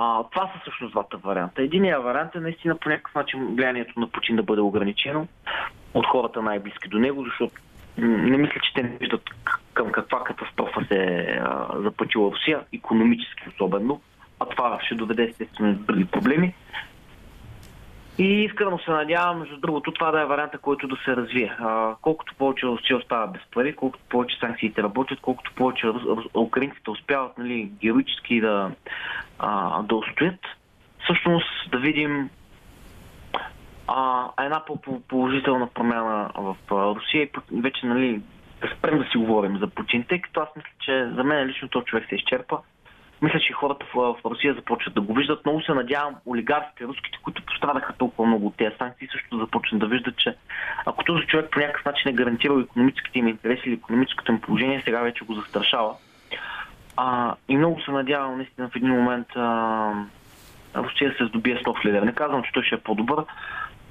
[0.01, 1.63] А, това са всъщност двата варианта.
[1.63, 5.27] Единият вариант е наистина по някакъв начин влиянието на Путин да бъде ограничено
[5.95, 7.55] от хората най-близки до него, защото
[7.99, 9.23] не мисля, че те не виждат
[9.75, 11.41] към каква катастрофа се е
[11.77, 14.01] запътила Русия, економически особено,
[14.41, 16.55] а това ще доведе естествено до други проблеми.
[18.19, 21.57] И искрено се надявам, между другото, това да е варианта, който да се развие.
[21.59, 25.87] А, колкото повече Русия остава без пари, колкото повече санкциите работят, колкото повече
[26.37, 28.71] украинците успяват нали, героически да,
[29.39, 30.41] а, да устоят,
[31.05, 32.31] всъщност да видим
[33.87, 37.31] а, една по-положителна промяна в Русия и
[37.61, 38.21] вече нали,
[38.61, 41.69] да спрем да си говорим за Путин, тъй като аз мисля, че за мен лично
[41.69, 42.59] този човек се изчерпа.
[43.23, 45.47] Мисля, че хората в, в Русия започват да го виждат.
[45.47, 49.87] Много се надявам олигарсите, руските, които пострадаха толкова много от тези санкции, също започнат да
[49.87, 50.37] виждат, че
[50.87, 54.83] ако този човек по някакъв начин е гарантирал економическите им интереси или економическото им положение,
[54.85, 55.95] сега вече го застрашава.
[56.97, 59.93] А, и много се надявам наистина в един момент а,
[60.77, 62.03] Русия се здобие с нов лидер.
[62.03, 63.25] Не казвам, че той ще е по-добър,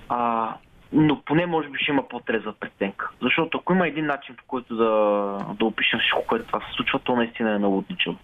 [0.10, 0.54] а,
[0.94, 3.10] но поне може би ще има по-трезва преценка.
[3.22, 4.86] Защото ако има един начин, по който да,
[5.60, 8.18] да опишем всичко, което това се случва, то наистина е налудничево.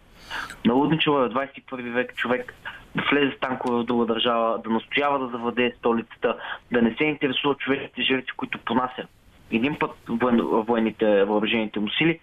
[0.66, 2.54] Налудничево е в 21 век човек
[2.96, 6.38] да влезе с танкове в друга държава, да настоява да завладее столицата,
[6.72, 9.08] да не се интересува човешките жертви, които понася.
[9.52, 9.92] Един път
[10.68, 12.20] военните, въоръжените му сили,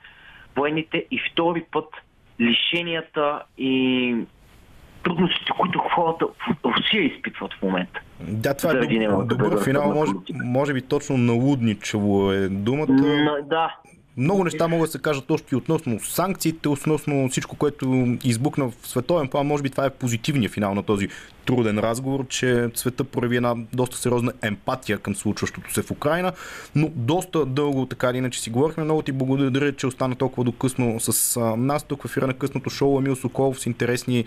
[0.56, 1.88] военните и втори път
[2.40, 4.16] лишенията и
[5.04, 8.00] трудностите, които хората в Русия изпитват в момента.
[8.20, 10.12] Да, това е добър, добър финал, може,
[10.44, 12.86] може би точно налудничево е думата.
[12.90, 13.74] Но, да,
[14.16, 19.28] много неща могат да се кажат още относно санкциите, относно всичко, което избухна в световен
[19.28, 19.46] план.
[19.46, 21.08] Може би това е позитивният финал на този
[21.46, 26.32] труден разговор, че света прояви една доста сериозна емпатия към случващото се в Украина,
[26.74, 28.84] но доста дълго така или иначе си говорихме.
[28.84, 32.70] Много ти благодаря, че остана толкова до късно с нас тук в ефира на късното
[32.70, 32.98] шоу.
[32.98, 34.24] Емил Соколов с интересни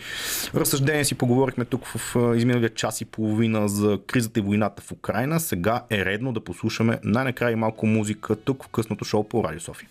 [0.56, 5.40] разсъждения си поговорихме тук в изминалия час и половина за кризата и войната в Украина.
[5.40, 9.90] Сега е редно да послушаме най-накрая малко музика тук в късното шоу по Радио София.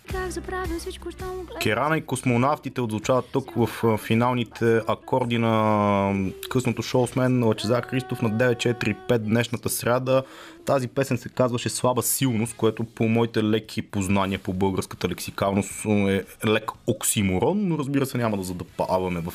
[1.61, 6.13] Керана и космонавтите отзвучават тук в финалните акорди на
[6.49, 10.23] късното шоу с мен Лачезар Христов на 945 днешната сряда.
[10.65, 16.23] Тази песен се казваше Слаба силност, което по моите леки познания по българската лексикалност е
[16.47, 19.33] лек оксиморон, но разбира се няма да задъпаваме в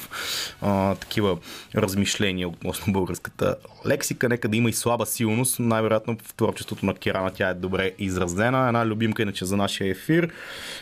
[0.63, 1.39] а, такива
[1.75, 3.57] размишления относно българската
[3.87, 4.29] лексика.
[4.29, 5.59] Нека да има и слаба силност.
[5.59, 8.67] Най-вероятно в творчеството на Кирана тя е добре изразена.
[8.67, 10.33] Една любимка иначе за нашия ефир.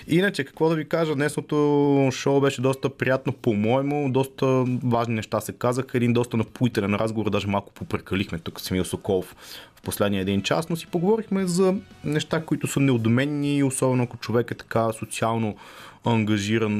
[0.08, 4.12] Иначе, какво да ви кажа, днесното шоу беше доста приятно, по-моему.
[4.12, 5.96] Доста важни неща се казаха.
[5.96, 9.36] Един доста напоителен разговор, даже малко попрекалихме тук с Емил Соколов
[9.76, 14.50] в последния един час, но си поговорихме за неща, които са неудоменни, особено ако човек
[14.50, 15.56] е така социално
[16.10, 16.72] ангажиран,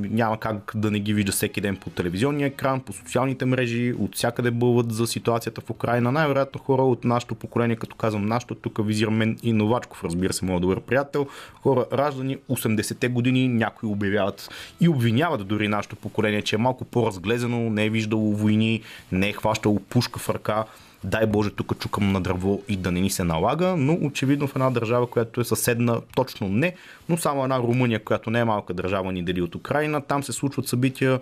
[0.00, 4.16] няма как да не ги вижда всеки ден по телевизионния екран, по социалните мрежи, от
[4.16, 6.12] всякъде бълват за ситуацията в Украина.
[6.12, 10.44] Най-вероятно хора от нашето поколение, като казвам нашето, тук визирам мен и Новачков, разбира се,
[10.44, 11.26] моят добър приятел,
[11.62, 14.48] хора раждани 80-те години, някои обявяват
[14.80, 18.82] и обвиняват дори нашето поколение, че е малко по-разглезено, не е виждало войни,
[19.12, 20.64] не е хващало пушка в ръка
[21.04, 24.56] дай Боже, тук чукам на дърво и да не ни се налага, но очевидно в
[24.56, 26.74] една държава, която е съседна, точно не,
[27.08, 30.32] но само една Румъния, която не е малка държава ни дели от Украина, там се
[30.32, 31.20] случват събития,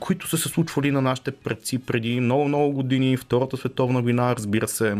[0.00, 4.96] които са се случвали на нашите предци преди много-много години, Втората световна война, разбира се,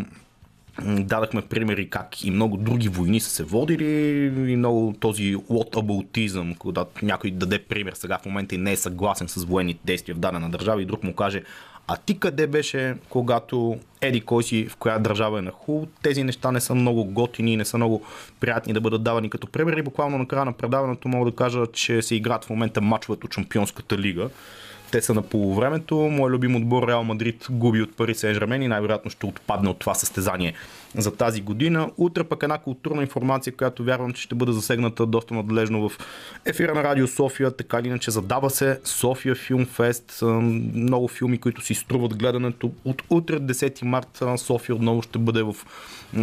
[0.83, 3.85] Дадахме примери как и много други войни са се водили
[4.53, 9.29] и много този whataboutism, когато някой даде пример сега в момента и не е съгласен
[9.29, 11.43] с военните действия в дадена държава и друг му каже
[11.87, 15.87] а ти къде беше, когато еди кой си в коя държава е на хул?
[16.03, 18.03] Тези неща не са много готини, не са много
[18.41, 19.83] приятни да бъдат давани като примери.
[19.83, 23.33] Буквално на края на предаването мога да кажа, че се играят в момента мачовете от
[23.33, 24.29] Чемпионската лига.
[24.91, 25.97] Те са на полувремето.
[25.97, 29.95] Мой любим отбор Реал Мадрид губи от Пари Сен и най-вероятно ще отпадне от това
[29.95, 30.55] състезание
[30.97, 31.91] за тази година.
[31.97, 35.99] Утре пък една културна информация, която вярвам, че ще бъде засегната доста надлежно в
[36.45, 37.51] ефира на Радио София.
[37.51, 40.19] Така или иначе задава се София Филм Фест.
[40.23, 42.71] Много филми, които си струват гледането.
[42.85, 45.57] От утре 10 марта София отново ще бъде в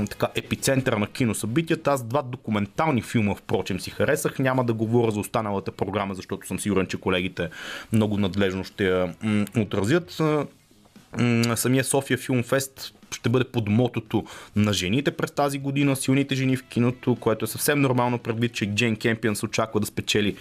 [0.09, 1.91] така, епицентъра на киносъбитията.
[1.91, 4.39] Аз два документални филма, впрочем, си харесах.
[4.39, 7.49] Няма да говоря за останалата програма, защото съм сигурен, че колегите
[7.91, 9.13] много надлежно ще я
[9.57, 10.21] отразят.
[11.55, 14.25] Самия София Филм Фест ще бъде под мотото
[14.55, 18.65] на жените през тази година, силните жени в киното, което е съвсем нормално предвид, че
[18.65, 20.35] Джейн Кемпиан се очаква да спечели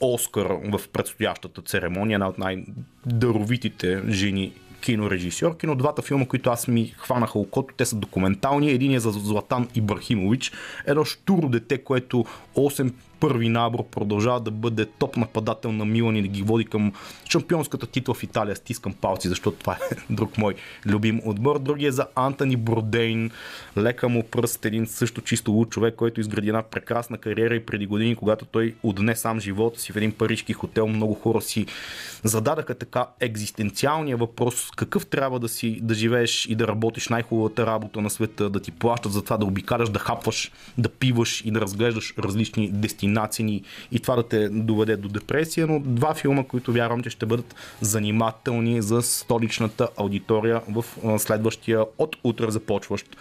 [0.00, 6.94] Оскар в предстоящата церемония, една от най-даровитите жени кинорежисьорки, но двата филма, които аз ми
[6.96, 8.70] хванаха окото, те са документални.
[8.70, 10.52] Един е за Златан Ибрахимович,
[10.86, 12.24] едно штуро дете, което
[12.56, 16.92] 8 първи набор продължава да бъде топ нападател на Милан и да ги води към
[17.30, 18.56] шампионската титла в Италия.
[18.56, 20.54] Стискам палци, защото това е друг мой
[20.86, 21.58] любим отбор.
[21.58, 23.30] Другия е за Антони Бродейн.
[23.76, 27.86] Лека му пръст, един също чисто луд човек, който изгради една прекрасна кариера и преди
[27.86, 31.66] години, когато той отне сам живота си в един парижки хотел, много хора си
[32.22, 38.00] зададаха така екзистенциалния въпрос какъв трябва да си да живееш и да работиш най-хубавата работа
[38.00, 41.60] на света, да ти плащат за това да обикаляш, да хапваш, да пиваш и да
[41.60, 43.62] разглеждаш различни дестинации начини
[43.92, 47.54] и това да те доведе до депресия, но два филма, които вярвам, че ще бъдат
[47.80, 50.84] занимателни за столичната аудитория в
[51.18, 53.16] следващия от утре започващ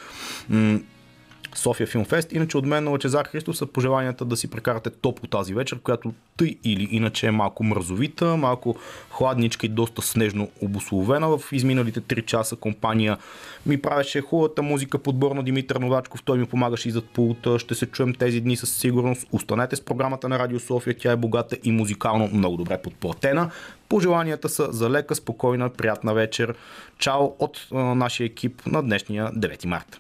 [1.56, 2.32] София Филмфест.
[2.32, 6.14] Иначе от мен на Лачезар Христо са пожеланията да си прекарате топло тази вечер, която
[6.38, 8.76] тъй или иначе е малко мразовита, малко
[9.10, 11.38] хладничка и доста снежно обословена.
[11.38, 13.18] В изминалите 3 часа компания
[13.66, 17.60] ми правеше хубавата музика, подбор на Димитър Новачков, той ми помагаше и зад пулта.
[17.60, 19.28] Ще се чуем тези дни със сигурност.
[19.32, 23.52] Останете с програмата на Радио София, тя е богата и музикално много добре подплатена.
[23.90, 26.56] Пожеланията са за лека, спокойна, приятна вечер.
[26.98, 30.00] Чао от нашия екип на днешния 9 марта.